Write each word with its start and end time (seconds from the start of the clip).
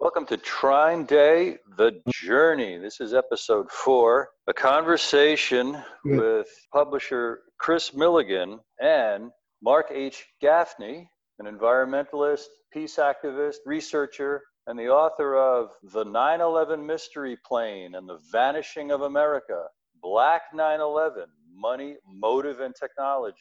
Welcome 0.00 0.24
to 0.28 0.38
Trine 0.38 1.04
Day, 1.04 1.58
The 1.76 2.00
Journey. 2.08 2.78
This 2.78 3.02
is 3.02 3.12
episode 3.12 3.70
four, 3.70 4.30
a 4.46 4.54
conversation 4.54 5.76
with 6.06 6.48
publisher 6.72 7.40
Chris 7.58 7.92
Milligan 7.92 8.60
and 8.80 9.30
Mark 9.62 9.88
H. 9.92 10.24
Gaffney, 10.40 11.10
an 11.38 11.44
environmentalist, 11.44 12.46
peace 12.72 12.96
activist, 12.96 13.56
researcher, 13.66 14.42
and 14.66 14.78
the 14.78 14.88
author 14.88 15.36
of 15.36 15.68
The 15.92 16.04
9 16.04 16.40
11 16.40 16.86
Mystery 16.86 17.36
Plane 17.46 17.94
and 17.94 18.08
the 18.08 18.20
Vanishing 18.32 18.92
of 18.92 19.02
America 19.02 19.64
Black 20.00 20.44
9 20.54 20.80
11 20.80 21.24
Money, 21.54 21.96
Motive, 22.06 22.60
and 22.60 22.74
Technology. 22.74 23.36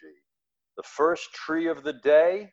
The 0.75 0.83
First 0.83 1.31
Tree 1.33 1.69
of 1.69 1.83
the 1.83 1.93
Day 1.93 2.51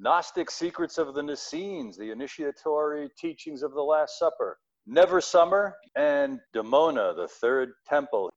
Gnostic 0.00 0.50
Secrets 0.50 0.98
of 0.98 1.14
the 1.14 1.22
Naassenes, 1.22 1.96
the 1.96 2.10
initiatory 2.10 3.08
teachings 3.16 3.62
of 3.62 3.74
the 3.74 3.82
Last 3.82 4.18
Supper, 4.18 4.58
Never 4.86 5.20
Summer, 5.20 5.76
and 5.94 6.40
Dimona, 6.54 7.14
the 7.14 7.28
Third 7.28 7.70
Temple. 7.88 8.30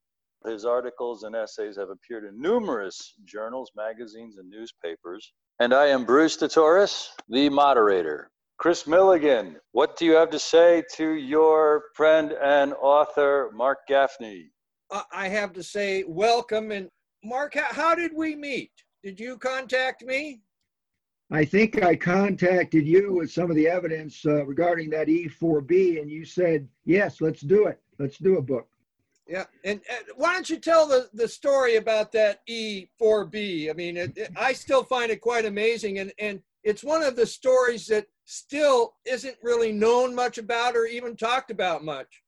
His 0.45 0.65
articles 0.65 1.23
and 1.23 1.35
essays 1.35 1.75
have 1.77 1.89
appeared 1.89 2.25
in 2.25 2.39
numerous 2.39 3.15
journals, 3.25 3.71
magazines, 3.75 4.37
and 4.37 4.47
newspapers. 4.49 5.33
And 5.59 5.73
I 5.73 5.87
am 5.87 6.05
Bruce 6.05 6.37
DeTorres, 6.37 7.07
the 7.27 7.49
moderator. 7.49 8.29
Chris 8.59 8.85
Milligan, 8.85 9.57
what 9.71 9.97
do 9.97 10.05
you 10.05 10.13
have 10.13 10.29
to 10.29 10.39
say 10.39 10.83
to 10.93 11.13
your 11.13 11.85
friend 11.95 12.33
and 12.33 12.73
author, 12.75 13.49
Mark 13.53 13.79
Gaffney? 13.87 14.51
Uh, 14.91 15.01
I 15.11 15.27
have 15.27 15.53
to 15.53 15.63
say 15.63 16.03
welcome. 16.07 16.71
And 16.71 16.89
Mark, 17.23 17.55
how 17.55 17.95
did 17.95 18.11
we 18.15 18.35
meet? 18.35 18.71
Did 19.03 19.19
you 19.19 19.37
contact 19.37 20.03
me? 20.03 20.41
I 21.29 21.43
think 21.43 21.83
I 21.83 21.95
contacted 21.95 22.87
you 22.87 23.13
with 23.13 23.31
some 23.31 23.49
of 23.49 23.57
the 23.57 23.67
evidence 23.67 24.25
uh, 24.25 24.45
regarding 24.45 24.89
that 24.91 25.07
E4B, 25.07 26.01
and 26.01 26.09
you 26.09 26.23
said, 26.23 26.67
yes, 26.85 27.19
let's 27.19 27.41
do 27.41 27.67
it. 27.67 27.81
Let's 27.99 28.17
do 28.17 28.37
a 28.37 28.41
book. 28.41 28.67
Yeah, 29.27 29.43
and, 29.65 29.81
and 29.89 30.05
why 30.15 30.33
don't 30.33 30.49
you 30.49 30.57
tell 30.57 30.87
the, 30.87 31.09
the 31.13 31.27
story 31.27 31.75
about 31.75 32.13
that 32.13 32.47
E4B? 32.47 33.69
I 33.69 33.73
mean, 33.73 33.97
it, 33.97 34.17
it, 34.17 34.31
I 34.37 34.53
still 34.53 34.83
find 34.83 35.11
it 35.11 35.19
quite 35.19 35.43
amazing, 35.43 35.99
and, 35.99 36.13
and 36.17 36.41
it's 36.63 36.83
one 36.83 37.03
of 37.03 37.17
the 37.17 37.25
stories 37.25 37.87
that 37.87 38.07
still 38.23 38.93
isn't 39.05 39.37
really 39.43 39.73
known 39.73 40.15
much 40.15 40.37
about 40.37 40.77
or 40.77 40.85
even 40.85 41.17
talked 41.17 41.51
about 41.51 41.83
much. 41.83 42.23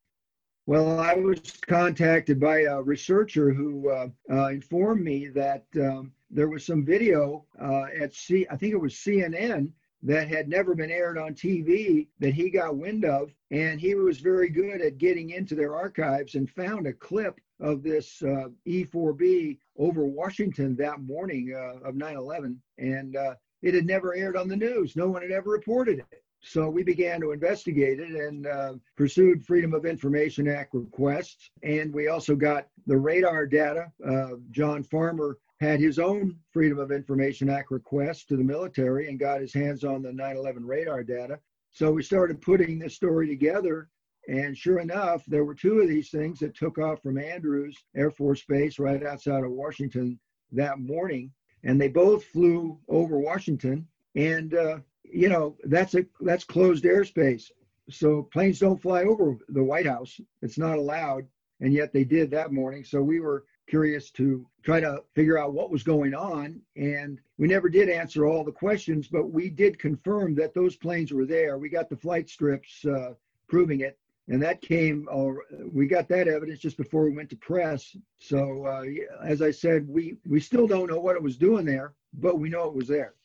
Well, 0.65 0.99
I 0.99 1.13
was 1.15 1.39
contacted 1.67 2.37
by 2.37 2.61
a 2.63 2.81
researcher 2.81 3.53
who 3.53 3.89
uh, 3.89 4.07
uh, 4.29 4.47
informed 4.49 5.03
me 5.03 5.27
that 5.29 5.65
um, 5.77 6.11
there 6.29 6.49
was 6.49 6.65
some 6.65 6.85
video 6.85 7.45
uh, 7.61 7.85
at 7.99 8.13
C, 8.13 8.45
I 8.49 8.55
think 8.55 8.73
it 8.73 8.81
was 8.81 8.95
CNN, 8.95 9.71
that 10.03 10.27
had 10.29 10.47
never 10.47 10.75
been 10.75 10.91
aired 10.91 11.17
on 11.17 11.33
TV 11.33 12.07
that 12.19 12.33
he 12.33 12.49
got 12.49 12.77
wind 12.77 13.03
of. 13.03 13.33
And 13.51 13.81
he 13.81 13.95
was 13.95 14.19
very 14.19 14.49
good 14.49 14.81
at 14.81 14.97
getting 14.97 15.31
into 15.31 15.55
their 15.55 15.75
archives 15.75 16.35
and 16.35 16.49
found 16.49 16.87
a 16.87 16.93
clip 16.93 17.39
of 17.59 17.83
this 17.83 18.21
uh, 18.23 18.47
E4B 18.65 19.57
over 19.77 20.05
Washington 20.05 20.75
that 20.77 21.01
morning 21.01 21.53
uh, 21.53 21.85
of 21.87 21.95
9 21.95 22.15
11. 22.15 22.61
And 22.77 23.15
uh, 23.17 23.35
it 23.61 23.73
had 23.73 23.85
never 23.85 24.15
aired 24.15 24.37
on 24.37 24.47
the 24.47 24.55
news, 24.55 24.95
no 24.95 25.09
one 25.09 25.21
had 25.21 25.31
ever 25.31 25.49
reported 25.49 25.99
it. 25.99 26.23
So 26.41 26.69
we 26.69 26.83
began 26.83 27.19
to 27.19 27.31
investigate 27.31 27.99
it 27.99 28.11
and 28.11 28.47
uh, 28.47 28.73
pursued 28.95 29.45
Freedom 29.45 29.73
of 29.73 29.85
Information 29.85 30.47
Act 30.47 30.73
requests. 30.73 31.51
And 31.63 31.93
we 31.93 32.07
also 32.07 32.33
got 32.35 32.67
the 32.87 32.95
radar 32.95 33.45
data. 33.45 33.91
Uh, 34.07 34.35
John 34.51 34.83
Farmer 34.83 35.37
had 35.59 35.79
his 35.79 35.99
own 35.99 36.37
Freedom 36.51 36.79
of 36.79 36.91
Information 36.91 37.49
Act 37.49 37.69
request 37.71 38.27
to 38.29 38.37
the 38.37 38.43
military 38.43 39.09
and 39.09 39.19
got 39.19 39.41
his 39.41 39.53
hands 39.53 39.83
on 39.83 40.01
the 40.01 40.11
9 40.11 40.37
11 40.37 40.65
radar 40.65 41.03
data. 41.03 41.39
So 41.71 41.91
we 41.91 42.01
started 42.01 42.41
putting 42.41 42.79
this 42.79 42.95
story 42.95 43.27
together. 43.27 43.89
And 44.27 44.57
sure 44.57 44.79
enough, 44.79 45.23
there 45.27 45.43
were 45.43 45.55
two 45.55 45.79
of 45.79 45.87
these 45.87 46.11
things 46.11 46.39
that 46.39 46.55
took 46.55 46.77
off 46.77 47.01
from 47.01 47.17
Andrews 47.17 47.75
Air 47.95 48.11
Force 48.11 48.43
Base 48.47 48.79
right 48.79 49.03
outside 49.03 49.43
of 49.43 49.51
Washington 49.51 50.19
that 50.51 50.79
morning. 50.79 51.31
And 51.63 51.79
they 51.79 51.89
both 51.89 52.23
flew 52.25 52.79
over 52.87 53.17
Washington. 53.17 53.87
And, 54.15 54.53
uh, 54.53 54.77
you 55.03 55.29
know, 55.29 55.57
that's 55.63 55.95
a 55.95 56.05
that's 56.21 56.43
closed 56.43 56.85
airspace. 56.85 57.51
So 57.89 58.23
planes 58.31 58.59
don't 58.59 58.81
fly 58.81 59.03
over 59.03 59.37
the 59.49 59.63
White 59.63 59.87
House. 59.87 60.19
It's 60.41 60.57
not 60.57 60.77
allowed. 60.77 61.25
And 61.59 61.73
yet 61.73 61.91
they 61.91 62.03
did 62.05 62.31
that 62.31 62.53
morning. 62.53 62.85
So 62.85 63.01
we 63.01 63.19
were 63.19 63.43
curious 63.69 64.09
to 64.11 64.45
try 64.63 64.79
to 64.79 65.03
figure 65.13 65.37
out 65.37 65.53
what 65.53 65.69
was 65.71 65.83
going 65.83 66.13
on. 66.13 66.59
And 66.75 67.19
we 67.37 67.47
never 67.47 67.69
did 67.69 67.89
answer 67.89 68.25
all 68.25 68.43
the 68.43 68.51
questions, 68.51 69.07
but 69.07 69.31
we 69.31 69.49
did 69.49 69.79
confirm 69.79 70.35
that 70.35 70.53
those 70.53 70.75
planes 70.75 71.13
were 71.13 71.25
there. 71.25 71.57
We 71.57 71.69
got 71.69 71.89
the 71.89 71.95
flight 71.95 72.29
strips 72.29 72.83
uh, 72.85 73.13
proving 73.47 73.81
it. 73.81 73.97
And 74.27 74.41
that 74.43 74.61
came, 74.61 75.07
uh, 75.11 75.31
we 75.71 75.87
got 75.87 76.07
that 76.09 76.27
evidence 76.27 76.59
just 76.59 76.77
before 76.77 77.03
we 77.03 77.15
went 77.15 77.29
to 77.31 77.35
press. 77.35 77.95
So, 78.19 78.65
uh, 78.65 78.83
as 79.25 79.41
I 79.41 79.49
said, 79.49 79.87
we, 79.87 80.17
we 80.27 80.39
still 80.39 80.67
don't 80.67 80.89
know 80.89 80.99
what 80.99 81.15
it 81.15 81.23
was 81.23 81.37
doing 81.37 81.65
there, 81.65 81.93
but 82.13 82.39
we 82.39 82.49
know 82.49 82.65
it 82.65 82.75
was 82.75 82.87
there. 82.87 83.15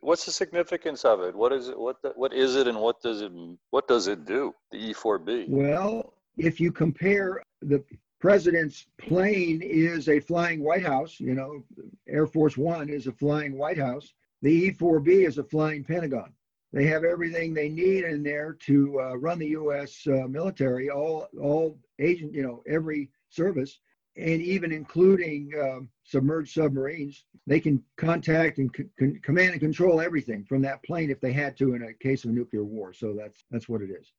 What's 0.00 0.24
the 0.24 0.32
significance 0.32 1.04
of 1.04 1.20
it? 1.20 1.34
What 1.34 1.52
is 1.52 1.68
it? 1.68 1.78
What 1.78 2.02
the, 2.02 2.10
what 2.10 2.32
is 2.32 2.56
it, 2.56 2.66
and 2.66 2.76
what 2.80 3.00
does 3.00 3.20
it 3.20 3.30
what 3.70 3.86
does 3.86 4.08
it 4.08 4.24
do? 4.24 4.52
The 4.72 4.92
E4B. 4.92 5.48
Well, 5.48 6.14
if 6.36 6.58
you 6.58 6.72
compare 6.72 7.40
the 7.60 7.84
president's 8.22 8.86
plane 8.98 9.60
is 9.60 10.08
a 10.08 10.20
flying 10.20 10.62
White 10.62 10.86
House. 10.86 11.18
You 11.18 11.34
know, 11.34 11.64
Air 12.08 12.28
Force 12.28 12.56
One 12.56 12.88
is 12.88 13.08
a 13.08 13.12
flying 13.12 13.58
White 13.58 13.78
House. 13.78 14.14
The 14.42 14.52
E 14.52 14.70
4B 14.70 15.26
is 15.26 15.38
a 15.38 15.44
flying 15.44 15.82
Pentagon. 15.82 16.32
They 16.72 16.86
have 16.86 17.02
everything 17.02 17.52
they 17.52 17.68
need 17.68 18.04
in 18.04 18.22
there 18.22 18.56
to 18.66 19.00
uh, 19.00 19.14
run 19.16 19.40
the 19.40 19.48
U.S. 19.48 20.06
Uh, 20.06 20.28
military, 20.28 20.88
all 20.88 21.26
all 21.38 21.76
agent, 21.98 22.32
you 22.32 22.44
know, 22.44 22.62
every 22.66 23.10
service, 23.28 23.80
and 24.16 24.40
even 24.40 24.70
including 24.70 25.50
uh, 25.60 25.80
submerged 26.04 26.54
submarines. 26.54 27.24
They 27.48 27.58
can 27.58 27.82
contact 27.96 28.58
and 28.58 28.70
c- 28.74 29.18
command 29.24 29.50
and 29.50 29.60
control 29.60 30.00
everything 30.00 30.44
from 30.44 30.62
that 30.62 30.82
plane 30.84 31.10
if 31.10 31.20
they 31.20 31.32
had 31.32 31.56
to 31.56 31.74
in 31.74 31.82
a 31.82 31.92
case 31.92 32.22
of 32.24 32.30
a 32.30 32.34
nuclear 32.34 32.64
war. 32.64 32.92
So 32.92 33.14
that's 33.18 33.44
that's 33.50 33.68
what 33.68 33.82
it 33.82 33.90
is 33.90 34.12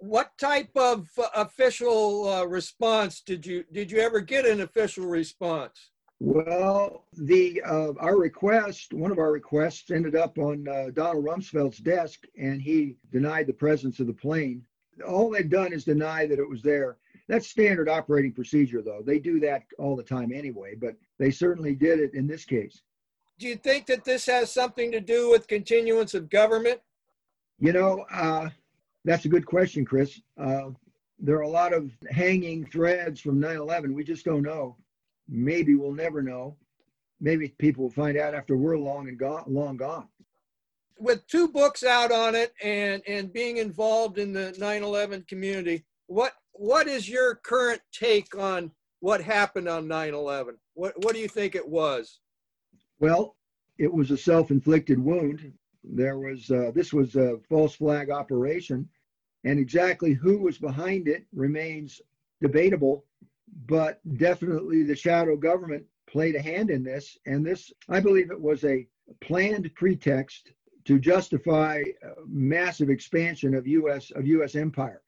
what 0.00 0.36
type 0.38 0.70
of 0.76 1.08
uh, 1.18 1.28
official 1.34 2.28
uh, 2.28 2.44
response 2.44 3.20
did 3.20 3.44
you 3.46 3.64
did 3.72 3.90
you 3.90 4.00
ever 4.00 4.20
get 4.20 4.46
an 4.46 4.62
official 4.62 5.06
response? 5.06 5.90
Well 6.18 7.04
the 7.12 7.62
uh, 7.64 7.92
our 7.98 8.16
request 8.16 8.92
one 8.94 9.12
of 9.12 9.18
our 9.18 9.30
requests 9.30 9.90
ended 9.90 10.16
up 10.16 10.38
on 10.38 10.66
uh, 10.66 10.90
donald 10.92 11.24
rumsfeld's 11.24 11.78
desk 11.78 12.24
and 12.38 12.60
he 12.60 12.96
denied 13.12 13.46
the 13.46 13.52
presence 13.52 14.00
of 14.00 14.06
the 14.06 14.12
plane. 14.12 14.62
All 15.06 15.30
they've 15.30 15.48
done 15.48 15.72
is 15.72 15.84
deny 15.84 16.26
that 16.26 16.38
it 16.38 16.48
was 16.48 16.62
there. 16.62 16.96
That's 17.28 17.48
standard 17.48 17.88
operating 17.88 18.32
procedure 18.32 18.82
though. 18.82 19.02
They 19.04 19.18
do 19.18 19.38
that 19.40 19.64
all 19.78 19.96
the 19.96 20.02
time 20.02 20.32
anyway 20.34 20.74
but 20.80 20.96
they 21.18 21.30
certainly 21.30 21.74
did 21.74 22.00
it 22.00 22.14
in 22.14 22.26
this 22.26 22.44
case. 22.44 22.80
Do 23.38 23.46
you 23.46 23.56
think 23.56 23.86
that 23.86 24.04
this 24.04 24.26
has 24.26 24.50
something 24.50 24.92
to 24.92 25.00
do 25.00 25.30
with 25.30 25.46
continuance 25.46 26.14
of 26.14 26.30
government? 26.30 26.80
You 27.58 27.74
know 27.74 28.06
uh, 28.10 28.48
that's 29.04 29.24
a 29.24 29.28
good 29.28 29.46
question, 29.46 29.84
Chris. 29.84 30.20
Uh, 30.38 30.70
there 31.18 31.36
are 31.36 31.42
a 31.42 31.48
lot 31.48 31.72
of 31.72 31.90
hanging 32.10 32.66
threads 32.66 33.20
from 33.20 33.40
9 33.40 33.56
11. 33.56 33.94
We 33.94 34.04
just 34.04 34.24
don't 34.24 34.42
know. 34.42 34.76
Maybe 35.28 35.74
we'll 35.74 35.92
never 35.92 36.22
know. 36.22 36.56
Maybe 37.20 37.48
people 37.58 37.84
will 37.84 37.90
find 37.90 38.16
out 38.16 38.34
after 38.34 38.56
we're 38.56 38.78
long 38.78 39.08
and 39.08 39.18
gone, 39.18 39.44
long 39.46 39.76
gone. 39.76 40.08
With 40.98 41.26
two 41.26 41.48
books 41.48 41.82
out 41.82 42.12
on 42.12 42.34
it 42.34 42.52
and, 42.62 43.02
and 43.06 43.32
being 43.32 43.58
involved 43.58 44.18
in 44.18 44.32
the 44.32 44.54
9 44.58 44.82
11 44.82 45.24
community, 45.28 45.84
what, 46.06 46.32
what 46.52 46.88
is 46.88 47.08
your 47.08 47.36
current 47.36 47.80
take 47.92 48.36
on 48.36 48.70
what 49.00 49.22
happened 49.22 49.68
on 49.68 49.88
9 49.88 50.14
11? 50.14 50.56
What, 50.74 50.94
what 51.04 51.14
do 51.14 51.20
you 51.20 51.28
think 51.28 51.54
it 51.54 51.66
was? 51.66 52.20
Well, 52.98 53.36
it 53.78 53.92
was 53.92 54.10
a 54.10 54.16
self 54.16 54.50
inflicted 54.50 54.98
wound 54.98 55.52
there 55.84 56.18
was 56.18 56.50
uh, 56.50 56.70
this 56.74 56.92
was 56.92 57.16
a 57.16 57.38
false 57.48 57.74
flag 57.74 58.10
operation, 58.10 58.88
and 59.44 59.58
exactly 59.58 60.12
who 60.12 60.38
was 60.38 60.58
behind 60.58 61.08
it 61.08 61.24
remains 61.32 62.00
debatable. 62.40 63.04
But 63.66 64.00
definitely, 64.16 64.82
the 64.82 64.94
shadow 64.94 65.36
government 65.36 65.84
played 66.06 66.36
a 66.36 66.42
hand 66.42 66.70
in 66.70 66.82
this, 66.82 67.18
and 67.26 67.44
this 67.44 67.72
I 67.88 68.00
believe 68.00 68.30
it 68.30 68.40
was 68.40 68.64
a 68.64 68.86
planned 69.20 69.70
pretext 69.74 70.52
to 70.84 70.98
justify 70.98 71.82
massive 72.26 72.90
expansion 72.90 73.54
of 73.54 73.66
U.S. 73.66 74.10
of 74.12 74.26
U.S. 74.26 74.54
empire, 74.54 75.02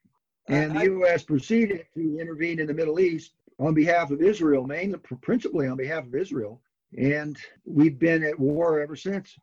and 0.49 0.77
the 0.77 0.85
U.S. 0.85 1.23
proceeded 1.23 1.87
to 1.95 2.19
intervene 2.19 2.61
in 2.61 2.67
the 2.67 2.75
Middle 2.75 3.01
East 3.01 3.35
on 3.59 3.75
behalf 3.75 4.11
of 4.11 4.23
Israel, 4.23 4.67
mainly 4.67 4.99
principally 5.21 5.69
on 5.69 5.77
behalf 5.77 6.05
of 6.05 6.15
Israel, 6.15 6.61
and 6.97 7.37
we've 7.65 7.99
been 7.99 8.25
at 8.25 8.39
war 8.39 8.81
ever 8.81 8.97
since. 8.97 9.37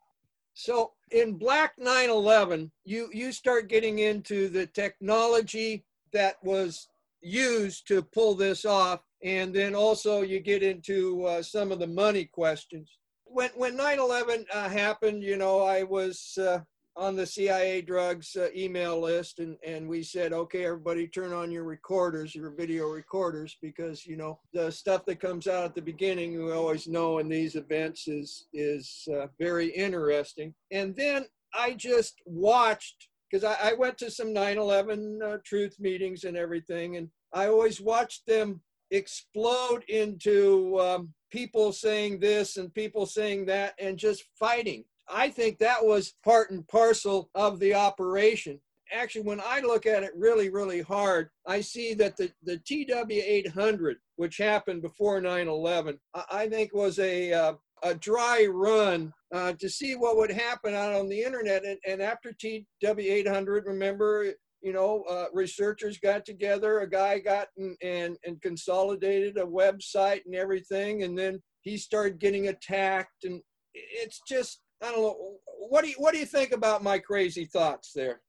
So 0.53 0.93
in 1.11 1.37
Black 1.37 1.73
911, 1.77 2.71
you 2.85 3.09
you 3.13 3.31
start 3.31 3.69
getting 3.69 3.99
into 3.99 4.49
the 4.49 4.65
technology 4.67 5.85
that 6.11 6.35
was 6.43 6.87
used 7.21 7.87
to 7.87 8.01
pull 8.01 8.35
this 8.35 8.65
off, 8.65 9.01
and 9.23 9.53
then 9.53 9.75
also 9.75 10.21
you 10.21 10.39
get 10.39 10.63
into 10.63 11.25
uh, 11.25 11.41
some 11.41 11.71
of 11.71 11.79
the 11.79 11.87
money 11.87 12.25
questions. 12.25 12.97
When 13.25 13.49
when 13.55 13.77
9/11 13.77 14.45
uh, 14.53 14.69
happened, 14.69 15.23
you 15.23 15.37
know, 15.37 15.61
I 15.61 15.83
was 15.83 16.37
uh, 16.37 16.59
on 16.99 17.15
the 17.15 17.25
CIA 17.25 17.81
drugs 17.81 18.35
uh, 18.35 18.49
email 18.55 18.99
list, 18.99 19.39
and 19.39 19.57
and 19.65 19.87
we 19.87 20.03
said, 20.03 20.33
okay, 20.33 20.65
everybody, 20.65 21.07
turn 21.07 21.31
on 21.31 21.49
your 21.49 21.63
recorders, 21.63 22.35
your 22.35 22.51
video 22.51 22.87
recorders, 22.89 23.57
because 23.61 24.05
you 24.05 24.17
know 24.17 24.39
the 24.53 24.69
stuff 24.71 25.05
that 25.05 25.21
comes 25.21 25.47
out 25.47 25.63
at 25.63 25.75
the 25.75 25.81
beginning, 25.81 26.43
we 26.43 26.51
always 26.51 26.87
know 26.87 27.19
in 27.19 27.29
these 27.29 27.55
events 27.55 28.07
is 28.07 28.47
is 28.53 29.07
uh, 29.15 29.27
very 29.39 29.67
interesting. 29.67 30.53
And 30.71 30.95
then 30.95 31.25
I 31.53 31.73
just 31.73 32.21
watched 32.25 33.07
because 33.31 33.43
I, 33.43 33.71
I, 33.71 33.73
went 33.73 33.97
to 33.99 34.11
some 34.11 34.33
9/11 34.33 35.21
uh, 35.21 35.37
truth 35.45 35.77
meetings 35.79 36.25
and 36.25 36.35
everything, 36.35 36.97
and 36.97 37.09
I 37.33 37.47
always 37.47 37.79
watched 37.79 38.27
them 38.27 38.61
explode 38.91 39.83
into 39.87 40.77
um, 40.79 41.13
people 41.31 41.71
saying 41.71 42.19
this 42.19 42.57
and 42.57 42.73
people 42.73 43.05
saying 43.05 43.45
that, 43.45 43.73
and 43.79 43.97
just 43.97 44.25
fighting. 44.37 44.83
I 45.09 45.29
think 45.29 45.57
that 45.57 45.83
was 45.83 46.13
part 46.23 46.51
and 46.51 46.67
parcel 46.67 47.29
of 47.35 47.59
the 47.59 47.73
operation. 47.73 48.59
Actually, 48.91 49.25
when 49.25 49.41
I 49.43 49.59
look 49.59 49.85
at 49.85 50.03
it 50.03 50.11
really, 50.15 50.49
really 50.49 50.81
hard, 50.81 51.29
I 51.45 51.61
see 51.61 51.93
that 51.95 52.17
the, 52.17 52.31
the 52.43 52.57
TW 52.57 53.11
800, 53.11 53.97
which 54.15 54.37
happened 54.37 54.81
before 54.81 55.21
9 55.21 55.47
11, 55.47 55.99
I 56.31 56.47
think 56.47 56.73
was 56.73 56.97
a, 56.99 57.31
uh, 57.31 57.53
a 57.83 57.93
dry 57.95 58.47
run 58.49 59.13
uh, 59.33 59.53
to 59.59 59.69
see 59.69 59.95
what 59.95 60.17
would 60.17 60.31
happen 60.31 60.73
out 60.73 60.93
on 60.93 61.07
the 61.07 61.21
internet. 61.21 61.65
And, 61.65 61.77
and 61.87 62.01
after 62.01 62.33
TW800, 62.33 63.65
remember, 63.65 64.33
you 64.61 64.73
know, 64.73 65.03
uh, 65.09 65.25
researchers 65.33 65.99
got 65.99 66.25
together, 66.25 66.79
a 66.79 66.89
guy 66.89 67.19
got 67.19 67.47
and, 67.57 67.77
and, 67.83 68.17
and 68.25 68.41
consolidated 68.41 69.37
a 69.37 69.45
website 69.45 70.21
and 70.25 70.35
everything. 70.35 71.03
And 71.03 71.17
then 71.17 71.41
he 71.61 71.77
started 71.77 72.19
getting 72.19 72.47
attacked. 72.47 73.23
And 73.23 73.41
it's 73.73 74.21
just, 74.27 74.61
I 74.81 74.91
don't 74.91 75.01
know. 75.01 75.37
What 75.69 75.83
do 75.83 75.89
you, 75.89 75.95
what 75.97 76.13
do 76.13 76.19
you 76.19 76.25
think 76.25 76.51
about 76.51 76.83
my 76.83 76.99
crazy 76.99 77.45
thoughts 77.45 77.91
there? 77.93 78.21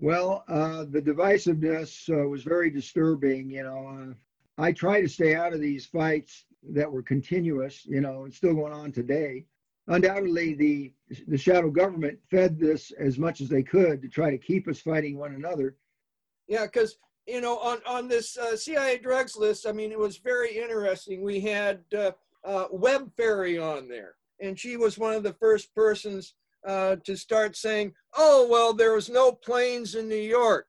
Well, 0.00 0.44
uh, 0.48 0.84
the 0.90 1.00
divisiveness 1.00 2.08
uh, 2.10 2.28
was 2.28 2.42
very 2.42 2.70
disturbing. 2.70 3.50
You 3.50 3.62
know, 3.62 4.10
uh, 4.10 4.14
I 4.62 4.72
try 4.72 5.00
to 5.00 5.08
stay 5.08 5.34
out 5.34 5.52
of 5.52 5.60
these 5.60 5.86
fights 5.86 6.44
that 6.70 6.90
were 6.90 7.02
continuous, 7.02 7.84
you 7.86 8.00
know, 8.00 8.24
and 8.24 8.34
still 8.34 8.54
going 8.54 8.72
on 8.72 8.92
today. 8.92 9.46
Undoubtedly, 9.88 10.54
the 10.54 10.92
the 11.26 11.38
shadow 11.38 11.70
government 11.70 12.18
fed 12.30 12.58
this 12.58 12.92
as 12.92 13.18
much 13.18 13.40
as 13.40 13.48
they 13.48 13.62
could 13.62 14.00
to 14.02 14.08
try 14.08 14.30
to 14.30 14.38
keep 14.38 14.68
us 14.68 14.80
fighting 14.80 15.18
one 15.18 15.34
another. 15.34 15.76
Yeah, 16.46 16.66
because 16.66 16.98
you 17.26 17.40
know, 17.40 17.58
on 17.58 17.78
on 17.86 18.08
this 18.08 18.36
uh, 18.36 18.56
CIA 18.56 18.98
drugs 18.98 19.36
list, 19.36 19.66
I 19.66 19.72
mean, 19.72 19.92
it 19.92 19.98
was 19.98 20.18
very 20.18 20.56
interesting. 20.56 21.22
We 21.22 21.40
had 21.40 21.80
uh, 21.96 22.12
uh, 22.44 22.66
Web 22.70 23.12
Fairy 23.16 23.58
on 23.58 23.88
there, 23.88 24.14
and 24.42 24.58
she 24.58 24.76
was 24.76 24.98
one 24.98 25.14
of 25.14 25.22
the 25.22 25.34
first 25.34 25.74
persons 25.74 26.34
uh, 26.66 26.96
to 27.04 27.16
start 27.16 27.56
saying, 27.56 27.94
"Oh, 28.16 28.46
well, 28.50 28.74
there 28.74 28.94
was 28.94 29.08
no 29.08 29.32
planes 29.32 29.94
in 29.94 30.08
New 30.08 30.14
York." 30.16 30.66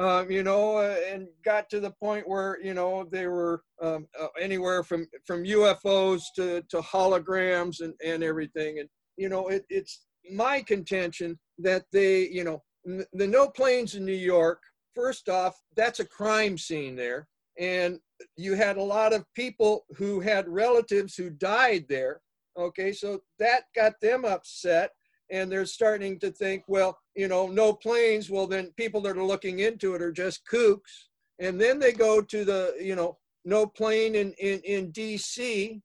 um, 0.00 0.30
you 0.30 0.42
know, 0.42 0.78
uh, 0.78 0.96
and 1.12 1.28
got 1.44 1.68
to 1.70 1.78
the 1.78 1.90
point 1.90 2.26
where 2.26 2.58
you 2.62 2.72
know 2.72 3.06
they 3.12 3.26
were 3.26 3.62
um, 3.82 4.06
uh, 4.18 4.28
anywhere 4.40 4.82
from 4.82 5.06
from 5.26 5.44
UFOs 5.44 6.22
to 6.36 6.62
to 6.70 6.78
holograms 6.78 7.80
and 7.80 7.92
and 8.04 8.22
everything, 8.24 8.78
and 8.78 8.88
you 9.18 9.28
know, 9.28 9.48
it, 9.48 9.64
it's 9.68 10.06
my 10.32 10.62
contention 10.62 11.38
that 11.58 11.84
they, 11.92 12.28
you 12.28 12.44
know, 12.44 12.62
n- 12.88 13.04
the 13.12 13.26
no 13.26 13.48
planes 13.48 13.94
in 13.94 14.06
New 14.06 14.12
York. 14.12 14.62
First 14.94 15.28
off, 15.28 15.54
that's 15.76 16.00
a 16.00 16.06
crime 16.06 16.56
scene 16.56 16.96
there, 16.96 17.28
and 17.58 17.98
you 18.36 18.54
had 18.54 18.78
a 18.78 18.82
lot 18.82 19.12
of 19.12 19.26
people 19.34 19.84
who 19.96 20.20
had 20.20 20.48
relatives 20.48 21.14
who 21.14 21.28
died 21.28 21.84
there. 21.90 22.22
Okay, 22.58 22.92
so 22.92 23.20
that 23.38 23.64
got 23.74 24.00
them 24.00 24.24
upset 24.24 24.90
and 25.30 25.50
they're 25.50 25.66
starting 25.66 26.18
to 26.18 26.30
think, 26.30 26.64
well, 26.66 26.98
you 27.14 27.28
know, 27.28 27.46
no 27.46 27.72
planes. 27.72 28.30
Well, 28.30 28.46
then 28.46 28.72
people 28.76 29.00
that 29.02 29.16
are 29.16 29.24
looking 29.24 29.60
into 29.60 29.94
it 29.94 30.02
are 30.02 30.12
just 30.12 30.42
kooks. 30.46 31.08
And 31.38 31.60
then 31.60 31.78
they 31.78 31.92
go 31.92 32.20
to 32.20 32.44
the, 32.44 32.76
you 32.80 32.96
know, 32.96 33.16
no 33.44 33.66
plane 33.66 34.14
in, 34.14 34.32
in, 34.34 34.60
in 34.60 34.92
DC. 34.92 35.80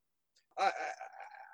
I, 0.58 0.72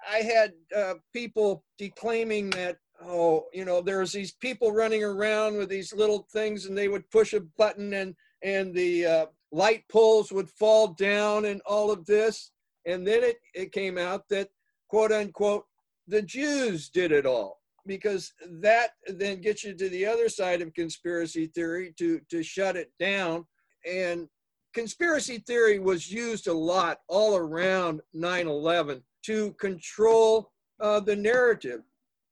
I 0.10 0.18
had 0.18 0.54
uh, 0.75 0.94
people 1.13 1.63
declaiming 1.78 2.50
that, 2.52 2.78
oh, 3.04 3.46
you 3.54 3.66
know, 3.66 3.81
there's 3.81 4.12
these 4.12 4.34
people 4.34 4.72
running 4.72 5.04
around 5.04 5.58
with 5.58 5.69
these 5.69 5.94
little 5.94 6.28
things 6.31 6.66
and 6.66 6.78
they 6.78 6.88
would 6.88 7.10
push 7.12 7.34
a 7.34 7.42
button 7.58 7.94
and, 7.94 8.16
and 8.44 8.74
the 8.74 9.06
uh, 9.06 9.25
light 9.52 9.84
poles 9.92 10.31
would 10.31 10.50
fall 10.50 10.88
down 10.88 11.46
and 11.46 11.62
all 11.66 11.92
of 11.92 12.06
this. 12.06 12.52
And 12.86 13.06
then 13.06 13.24
it, 13.24 13.38
it 13.54 13.72
came 13.72 13.98
out 13.98 14.28
that, 14.30 14.50
quote 14.91 15.13
unquote, 15.13 15.63
the 16.07 16.21
Jews 16.21 16.89
did 16.89 17.13
it 17.13 17.25
all 17.25 17.61
because 17.88 18.33
that 18.59 18.89
then 19.07 19.39
gets 19.39 19.63
you 19.63 19.73
to 19.73 19.88
the 19.88 20.05
other 20.05 20.27
side 20.27 20.61
of 20.61 20.73
conspiracy 20.73 21.47
theory 21.47 21.93
to 21.97 22.19
to 22.29 22.43
shut 22.43 22.75
it 22.75 22.91
down. 22.99 23.45
And 23.89 24.27
conspiracy 24.73 25.38
theory 25.47 25.79
was 25.79 26.11
used 26.11 26.47
a 26.47 26.53
lot 26.53 26.99
all 27.07 27.38
around 27.38 28.01
9-11 28.13 29.01
to 29.27 29.53
control 29.53 30.51
uh, 30.81 30.99
the 30.99 31.15
narrative. 31.15 31.79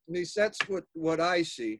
At 0.09 0.15
least 0.15 0.35
that's 0.35 0.59
what 0.67 0.83
what 0.94 1.21
i 1.21 1.41
see. 1.41 1.79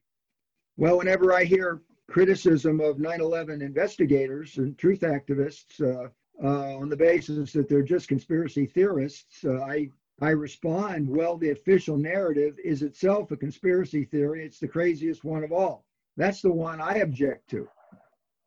Well 0.77 0.97
whenever 0.97 1.33
i 1.33 1.43
hear 1.43 1.81
criticism 2.09 2.79
of 2.79 2.95
9-11 2.95 3.61
investigators 3.61 4.57
and 4.59 4.77
truth 4.77 5.01
activists 5.01 5.81
uh, 5.81 6.07
uh, 6.41 6.77
on 6.77 6.87
the 6.87 6.95
basis 6.95 7.51
that 7.51 7.67
they're 7.67 7.83
just 7.83 8.07
conspiracy 8.07 8.65
theorists 8.65 9.43
uh, 9.45 9.61
i 9.63 9.89
I 10.21 10.31
respond, 10.31 11.10
well, 11.10 11.38
the 11.38 11.51
official 11.51 11.98
narrative 11.98 12.56
is 12.63 12.81
itself 12.81 13.31
a 13.31 13.38
conspiracy 13.38 14.06
theory. 14.06 14.45
It's 14.45 14.60
the 14.60 14.68
craziest 14.68 15.24
one 15.24 15.44
of 15.44 15.51
all. 15.51 15.86
That's 16.18 16.42
the 16.42 16.51
one 16.51 16.81
I 16.81 16.95
object 16.95 17.50
to. 17.51 17.68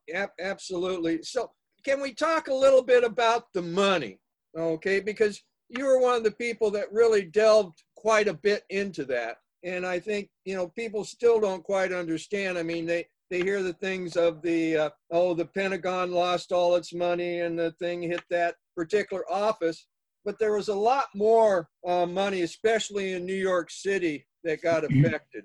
Yep, 0.08 0.34
absolutely. 0.40 1.22
So, 1.22 1.52
can 1.84 2.00
we 2.00 2.12
talk 2.12 2.48
a 2.48 2.54
little 2.54 2.82
bit 2.82 3.04
about 3.04 3.52
the 3.54 3.62
money? 3.62 4.20
Okay, 4.56 5.00
because 5.00 5.42
you 5.68 5.86
were 5.86 5.98
one 5.98 6.16
of 6.16 6.24
the 6.24 6.32
people 6.32 6.70
that 6.72 6.92
really 6.92 7.24
delved 7.24 7.82
quite 7.96 8.28
a 8.28 8.34
bit 8.34 8.64
into 8.68 9.04
that. 9.06 9.38
And 9.64 9.86
I 9.86 9.98
think, 9.98 10.28
you 10.44 10.54
know, 10.54 10.68
people 10.68 11.04
still 11.04 11.40
don't 11.40 11.64
quite 11.64 11.92
understand. 11.92 12.58
I 12.58 12.62
mean, 12.62 12.84
they, 12.84 13.06
they 13.30 13.40
hear 13.40 13.62
the 13.62 13.72
things 13.74 14.16
of 14.16 14.42
the, 14.42 14.76
uh, 14.76 14.90
oh, 15.10 15.34
the 15.34 15.46
Pentagon 15.46 16.10
lost 16.10 16.52
all 16.52 16.74
its 16.74 16.92
money 16.92 17.40
and 17.40 17.58
the 17.58 17.70
thing 17.72 18.02
hit 18.02 18.22
that 18.28 18.56
particular 18.76 19.24
office 19.30 19.86
but 20.24 20.38
there 20.38 20.54
was 20.54 20.68
a 20.68 20.74
lot 20.74 21.06
more 21.14 21.68
uh, 21.86 22.06
money, 22.06 22.42
especially 22.42 23.12
in 23.12 23.26
New 23.26 23.34
York 23.34 23.70
City, 23.70 24.26
that 24.44 24.62
got 24.62 24.82
mm-hmm. 24.82 25.04
affected. 25.04 25.44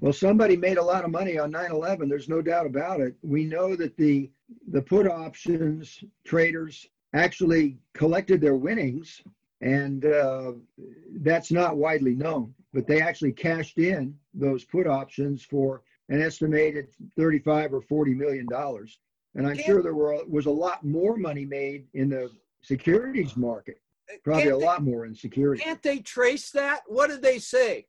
Well, 0.00 0.12
somebody 0.12 0.56
made 0.56 0.78
a 0.78 0.82
lot 0.82 1.04
of 1.04 1.10
money 1.10 1.38
on 1.38 1.52
9/11. 1.52 2.08
There's 2.08 2.28
no 2.28 2.40
doubt 2.40 2.66
about 2.66 3.00
it. 3.00 3.14
We 3.22 3.44
know 3.44 3.74
that 3.76 3.96
the 3.96 4.30
the 4.68 4.82
put 4.82 5.06
options 5.06 6.02
traders 6.24 6.86
actually 7.14 7.78
collected 7.94 8.40
their 8.40 8.54
winnings, 8.54 9.20
and 9.60 10.04
uh, 10.04 10.52
that's 11.20 11.50
not 11.50 11.76
widely 11.76 12.14
known. 12.14 12.54
But 12.72 12.86
they 12.86 13.00
actually 13.00 13.32
cashed 13.32 13.78
in 13.78 14.14
those 14.34 14.64
put 14.64 14.86
options 14.86 15.42
for 15.42 15.82
an 16.10 16.22
estimated 16.22 16.88
35 17.16 17.74
or 17.74 17.80
40 17.80 18.14
million 18.14 18.46
dollars. 18.46 18.98
And 19.34 19.46
I'm 19.46 19.58
sure 19.58 19.82
there 19.82 19.94
were 19.94 20.24
was 20.28 20.46
a 20.46 20.50
lot 20.50 20.84
more 20.84 21.16
money 21.16 21.44
made 21.44 21.86
in 21.94 22.08
the 22.08 22.30
securities 22.62 23.36
market 23.36 23.80
Probably 24.24 24.48
a 24.48 24.56
lot 24.56 24.82
more 24.82 25.06
in 25.06 25.14
security. 25.14 25.62
Can't 25.62 25.82
they 25.82 25.98
trace 25.98 26.50
that? 26.52 26.80
What 26.86 27.08
did 27.10 27.22
they 27.22 27.38
say? 27.38 27.86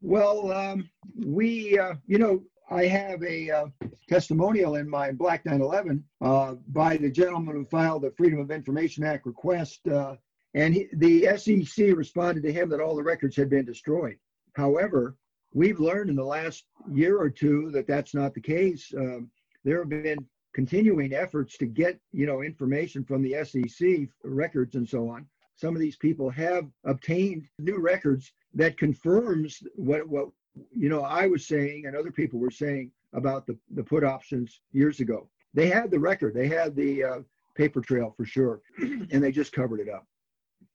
Well, 0.00 0.50
um, 0.52 0.90
we, 1.24 1.78
uh, 1.78 1.94
you 2.06 2.18
know, 2.18 2.42
I 2.70 2.86
have 2.86 3.22
a 3.22 3.50
uh, 3.50 3.66
testimonial 4.08 4.76
in 4.76 4.88
my 4.88 5.12
Black 5.12 5.44
911 5.44 6.04
uh, 6.20 6.54
by 6.68 6.96
the 6.96 7.10
gentleman 7.10 7.54
who 7.54 7.64
filed 7.66 8.02
the 8.02 8.12
Freedom 8.16 8.40
of 8.40 8.50
Information 8.50 9.04
Act 9.04 9.26
request. 9.26 9.86
Uh, 9.86 10.16
and 10.54 10.74
he, 10.74 10.88
the 10.94 11.36
SEC 11.36 11.96
responded 11.96 12.42
to 12.42 12.52
him 12.52 12.68
that 12.70 12.80
all 12.80 12.96
the 12.96 13.02
records 13.02 13.36
had 13.36 13.50
been 13.50 13.64
destroyed. 13.64 14.16
However, 14.54 15.16
we've 15.54 15.80
learned 15.80 16.10
in 16.10 16.16
the 16.16 16.24
last 16.24 16.64
year 16.90 17.18
or 17.18 17.30
two 17.30 17.70
that 17.72 17.86
that's 17.86 18.14
not 18.14 18.34
the 18.34 18.40
case. 18.40 18.92
Um, 18.96 19.30
there 19.64 19.78
have 19.78 19.88
been 19.88 20.26
continuing 20.54 21.14
efforts 21.14 21.56
to 21.58 21.66
get, 21.66 21.98
you 22.12 22.26
know, 22.26 22.42
information 22.42 23.04
from 23.04 23.22
the 23.22 23.44
SEC 23.44 24.08
records 24.24 24.74
and 24.74 24.88
so 24.88 25.08
on 25.08 25.26
some 25.62 25.76
of 25.76 25.80
these 25.80 25.96
people 25.96 26.28
have 26.28 26.66
obtained 26.84 27.46
new 27.60 27.78
records 27.78 28.32
that 28.52 28.76
confirms 28.76 29.62
what 29.76 30.08
what 30.08 30.26
you 30.72 30.88
know 30.88 31.02
I 31.02 31.28
was 31.28 31.46
saying 31.46 31.86
and 31.86 31.94
other 31.94 32.10
people 32.10 32.40
were 32.40 32.50
saying 32.50 32.90
about 33.12 33.46
the, 33.46 33.56
the 33.76 33.84
put 33.84 34.02
options 34.02 34.60
years 34.72 34.98
ago. 34.98 35.28
They 35.54 35.68
had 35.68 35.92
the 35.92 36.00
record, 36.00 36.34
they 36.34 36.48
had 36.48 36.74
the 36.74 37.04
uh, 37.04 37.18
paper 37.54 37.80
trail 37.80 38.12
for 38.16 38.24
sure, 38.24 38.60
and 38.78 39.22
they 39.22 39.30
just 39.30 39.52
covered 39.52 39.78
it 39.78 39.88
up. 39.88 40.04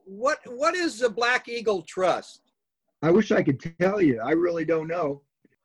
What 0.06 0.40
what 0.46 0.74
is 0.74 1.00
the 1.00 1.10
Black 1.10 1.50
Eagle 1.50 1.82
Trust? 1.82 2.42
I 3.02 3.12
wish 3.12 3.32
I 3.34 3.44
could 3.44 3.60
tell 3.80 4.02
you. 4.02 4.22
I 4.24 4.32
really 4.32 4.64
don't 4.64 4.88
know. 4.88 5.22